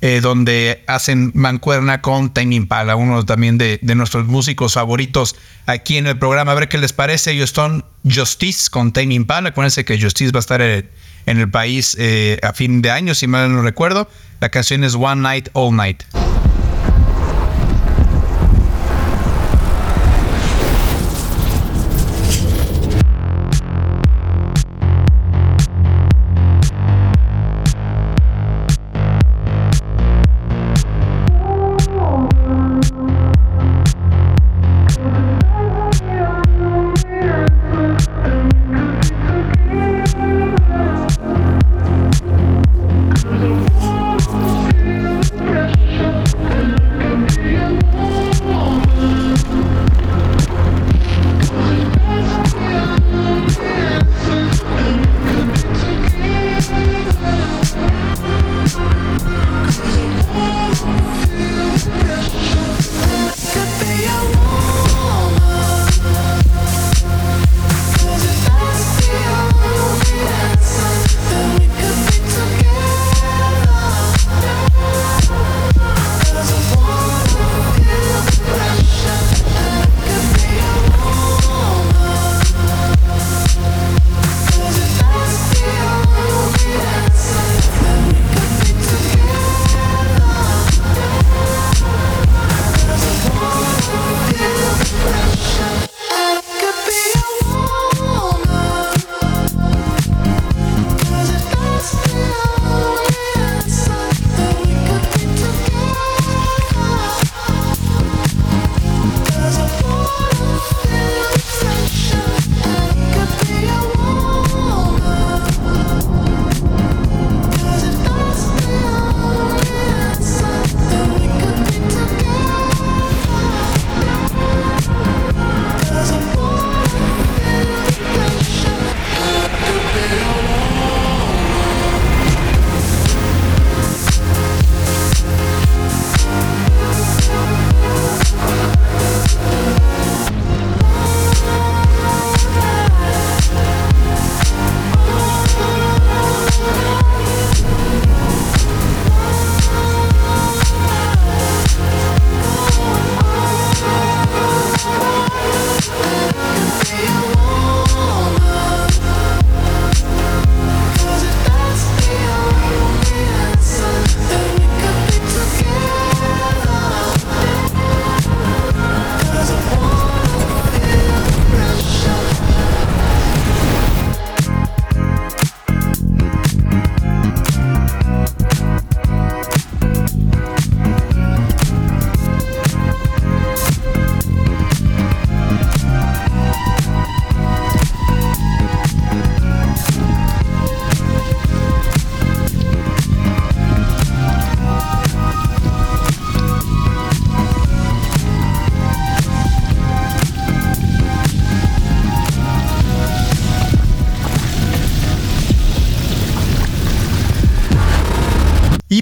eh, 0.00 0.20
donde 0.20 0.84
hacen 0.86 1.32
mancuerna 1.34 2.00
con 2.00 2.32
Tame 2.32 2.54
Impala, 2.54 2.94
uno 2.94 3.24
también 3.24 3.58
de, 3.58 3.80
nuestros 3.82 4.26
músicos 4.26 4.74
favoritos 4.74 5.34
aquí 5.66 5.96
en 5.96 6.06
el 6.06 6.20
programa. 6.20 6.52
A 6.52 6.54
ver 6.54 6.68
qué 6.68 6.78
les 6.78 6.92
parece. 6.92 7.32
Ellos 7.32 7.50
son 7.50 7.84
Justice 8.08 8.70
con 8.70 8.92
Tame 8.92 9.14
Impala. 9.14 9.48
Acuérdense 9.48 9.84
que 9.84 10.00
Justice 10.00 10.30
va 10.30 10.38
a 10.38 10.40
estar 10.40 10.62
en 10.62 10.88
en 11.26 11.38
el 11.38 11.50
país 11.50 11.96
eh, 11.98 12.38
a 12.42 12.52
fin 12.52 12.82
de 12.82 12.90
año, 12.90 13.14
si 13.14 13.26
mal 13.26 13.52
no 13.52 13.62
recuerdo. 13.62 14.08
La 14.40 14.48
canción 14.48 14.84
es 14.84 14.94
One 14.94 15.22
Night, 15.22 15.48
All 15.52 15.74
Night. 15.74 16.02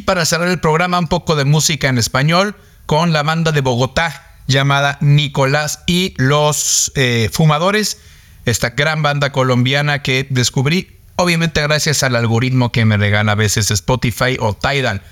Y 0.02 0.04
para 0.04 0.26
cerrar 0.26 0.48
el 0.48 0.58
programa, 0.58 0.98
un 0.98 1.06
poco 1.06 1.36
de 1.36 1.44
música 1.44 1.88
en 1.88 1.96
español 1.96 2.56
con 2.86 3.12
la 3.12 3.22
banda 3.22 3.52
de 3.52 3.60
Bogotá 3.60 4.32
llamada 4.48 4.98
Nicolás 5.00 5.84
y 5.86 6.12
los 6.16 6.90
eh, 6.96 7.30
Fumadores, 7.32 7.98
esta 8.44 8.70
gran 8.70 9.02
banda 9.02 9.30
colombiana 9.30 10.02
que 10.02 10.26
descubrí, 10.28 10.98
obviamente 11.14 11.62
gracias 11.62 12.02
al 12.02 12.16
algoritmo 12.16 12.72
que 12.72 12.84
me 12.84 12.96
regala 12.96 13.30
a 13.30 13.34
veces 13.36 13.70
Spotify 13.70 14.36
o 14.40 14.54
Tidal. 14.54 15.02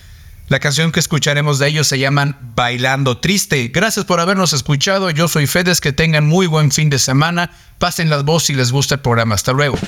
La 0.48 0.58
canción 0.58 0.90
que 0.90 0.98
escucharemos 0.98 1.60
de 1.60 1.68
ellos 1.68 1.86
se 1.86 2.00
llaman 2.00 2.36
Bailando 2.56 3.18
Triste. 3.18 3.68
Gracias 3.68 4.04
por 4.06 4.18
habernos 4.18 4.52
escuchado. 4.52 5.08
Yo 5.10 5.28
soy 5.28 5.46
Fedes. 5.46 5.80
Que 5.80 5.92
tengan 5.92 6.26
muy 6.26 6.48
buen 6.48 6.72
fin 6.72 6.90
de 6.90 6.98
semana. 6.98 7.52
Pasen 7.78 8.10
las 8.10 8.24
voz 8.24 8.46
si 8.46 8.54
les 8.54 8.72
gusta 8.72 8.96
el 8.96 9.00
programa. 9.02 9.36
Hasta 9.36 9.52
luego. 9.52 9.78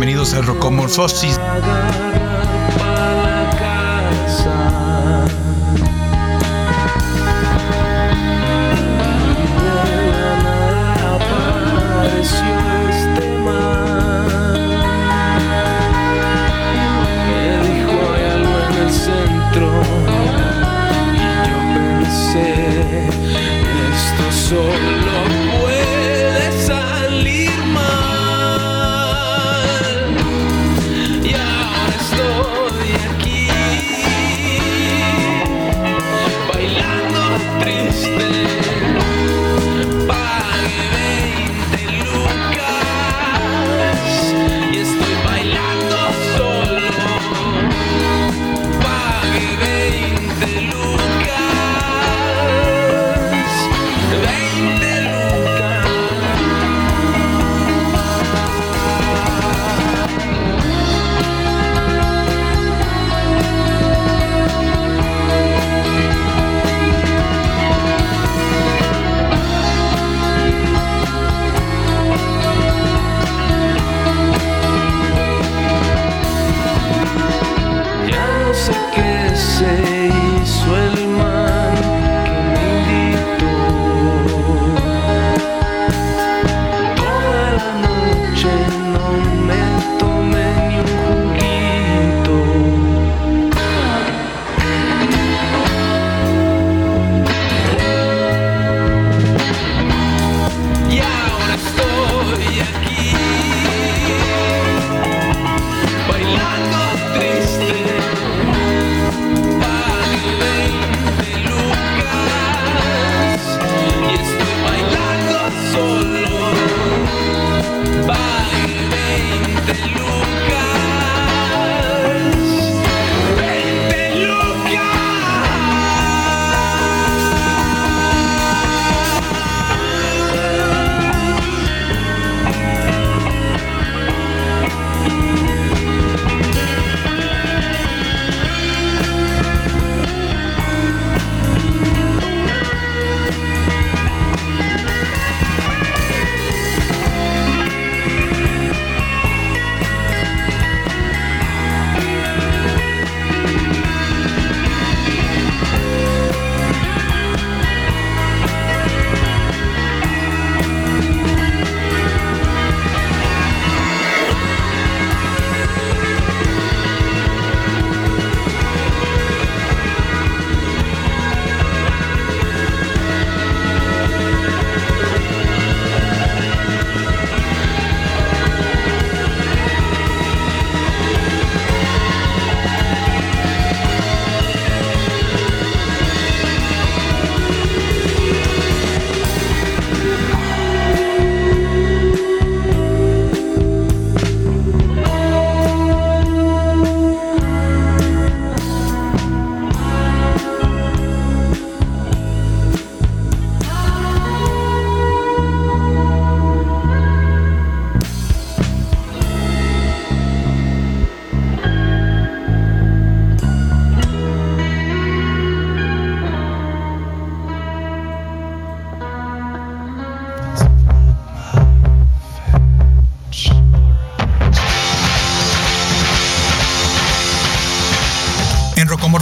Bienvenidos 0.00 0.32
a 0.32 0.40
Rocomorfosis. 0.40 1.36
Agarrar 1.38 1.90